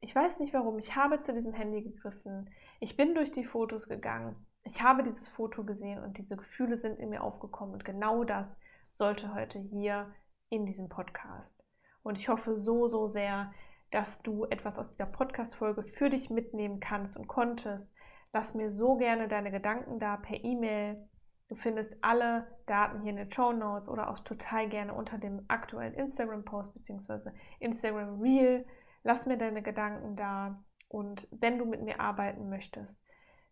ich 0.00 0.14
weiß 0.14 0.40
nicht 0.40 0.52
warum, 0.52 0.78
ich 0.78 0.94
habe 0.94 1.20
zu 1.20 1.32
diesem 1.32 1.52
Handy 1.52 1.82
gegriffen. 1.82 2.50
Ich 2.80 2.96
bin 2.96 3.14
durch 3.14 3.32
die 3.32 3.44
Fotos 3.44 3.88
gegangen. 3.88 4.36
Ich 4.62 4.82
habe 4.82 5.02
dieses 5.02 5.28
Foto 5.28 5.64
gesehen 5.64 6.02
und 6.02 6.18
diese 6.18 6.36
Gefühle 6.36 6.78
sind 6.78 6.98
in 6.98 7.10
mir 7.10 7.22
aufgekommen. 7.22 7.74
Und 7.74 7.84
genau 7.84 8.24
das 8.24 8.58
sollte 8.90 9.34
heute 9.34 9.58
hier 9.58 10.12
in 10.48 10.66
diesem 10.66 10.88
Podcast. 10.88 11.64
Und 12.02 12.18
ich 12.18 12.28
hoffe 12.28 12.56
so, 12.56 12.88
so 12.88 13.08
sehr, 13.08 13.52
dass 13.90 14.22
du 14.22 14.44
etwas 14.44 14.78
aus 14.78 14.90
dieser 14.90 15.06
Podcast-Folge 15.06 15.84
für 15.84 16.10
dich 16.10 16.28
mitnehmen 16.28 16.80
kannst 16.80 17.16
und 17.16 17.26
konntest. 17.26 17.92
Lass 18.32 18.54
mir 18.54 18.70
so 18.70 18.96
gerne 18.96 19.28
deine 19.28 19.50
Gedanken 19.50 19.98
da 19.98 20.16
per 20.16 20.42
E-Mail 20.42 21.08
Du 21.54 21.60
findest 21.60 21.96
alle 22.02 22.48
Daten 22.66 23.00
hier 23.02 23.10
in 23.10 23.16
den 23.16 23.30
Show 23.30 23.52
Notes 23.52 23.88
oder 23.88 24.10
auch 24.10 24.18
total 24.18 24.68
gerne 24.68 24.92
unter 24.92 25.18
dem 25.18 25.44
aktuellen 25.46 25.94
Instagram-Post 25.94 26.74
bzw. 26.74 27.30
Instagram 27.60 28.20
Reel. 28.20 28.66
Lass 29.04 29.26
mir 29.26 29.38
deine 29.38 29.62
Gedanken 29.62 30.16
da 30.16 30.64
und 30.88 31.28
wenn 31.30 31.58
du 31.58 31.64
mit 31.64 31.80
mir 31.80 32.00
arbeiten 32.00 32.48
möchtest, 32.48 33.04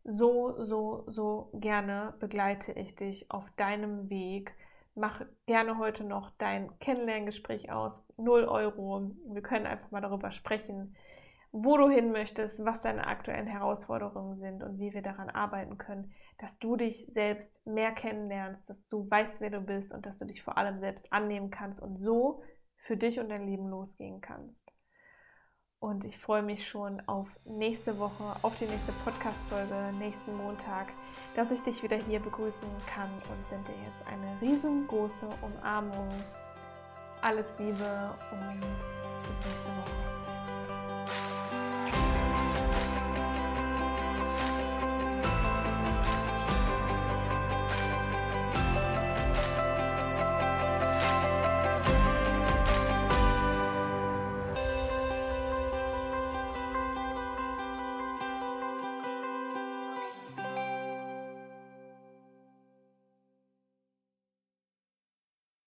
so, 0.03 0.61
so, 0.61 1.05
so 1.07 1.51
gerne 1.55 2.15
begleite 2.19 2.73
ich 2.73 2.97
dich 2.97 3.31
auf 3.31 3.49
deinem 3.53 4.11
Weg. 4.11 4.53
Mach 4.97 5.25
gerne 5.47 5.79
heute 5.79 6.03
noch 6.03 6.31
dein 6.39 6.77
Kennenlerngespräch 6.81 7.71
aus. 7.71 8.05
0 8.17 8.47
Euro. 8.47 9.13
Wir 9.29 9.43
können 9.43 9.67
einfach 9.67 9.93
mal 9.93 10.01
darüber 10.01 10.33
sprechen, 10.33 10.97
wo 11.53 11.77
du 11.77 11.91
hin 11.91 12.13
möchtest, 12.13 12.65
was 12.65 12.81
deine 12.81 13.07
aktuellen 13.07 13.47
Herausforderungen 13.47 14.39
sind 14.39 14.63
und 14.63 14.79
wie 14.79 14.95
wir 14.95 15.03
daran 15.03 15.29
arbeiten 15.29 15.77
können, 15.77 16.13
dass 16.39 16.59
du 16.59 16.77
dich 16.77 17.07
selbst 17.09 17.55
mehr 17.67 17.93
kennenlernst, 17.93 18.69
dass 18.71 18.87
du 18.89 19.09
weißt, 19.09 19.43
wer 19.43 19.51
du 19.51 19.61
bist 19.61 19.95
und 19.95 20.07
dass 20.07 20.19
du 20.19 20.25
dich 20.25 20.43
vor 20.43 20.57
allem 20.57 20.81
selbst 20.81 21.13
annehmen 21.13 21.51
kannst 21.51 21.81
und 21.81 21.99
so 21.99 22.43
für 22.79 22.97
dich 22.97 23.21
und 23.21 23.29
dein 23.29 23.47
Leben 23.47 23.69
losgehen 23.69 24.21
kannst. 24.23 24.73
Und 25.79 26.05
ich 26.05 26.17
freue 26.17 26.43
mich 26.43 26.69
schon 26.69 27.01
auf 27.09 27.29
nächste 27.45 27.99
Woche, 27.99 28.37
auf 28.43 28.57
die 28.57 28.67
nächste 28.67 28.93
Podcast-Folge, 29.05 29.93
nächsten 29.99 30.35
Montag, 30.37 30.87
dass 31.35 31.51
ich 31.51 31.61
dich 31.63 31.83
wieder 31.83 31.97
hier 31.97 32.21
begrüßen 32.21 32.69
kann 32.87 33.11
und 33.11 33.49
sende 33.49 33.73
dir 33.73 33.91
jetzt 33.91 34.07
eine 34.07 34.41
riesengroße 34.41 35.29
Umarmung. 35.43 36.09
Alles 37.21 37.59
Liebe 37.59 38.15
und 38.31 38.61
bis 38.61 39.47
nächste 39.47 39.71
Woche. 39.71 40.22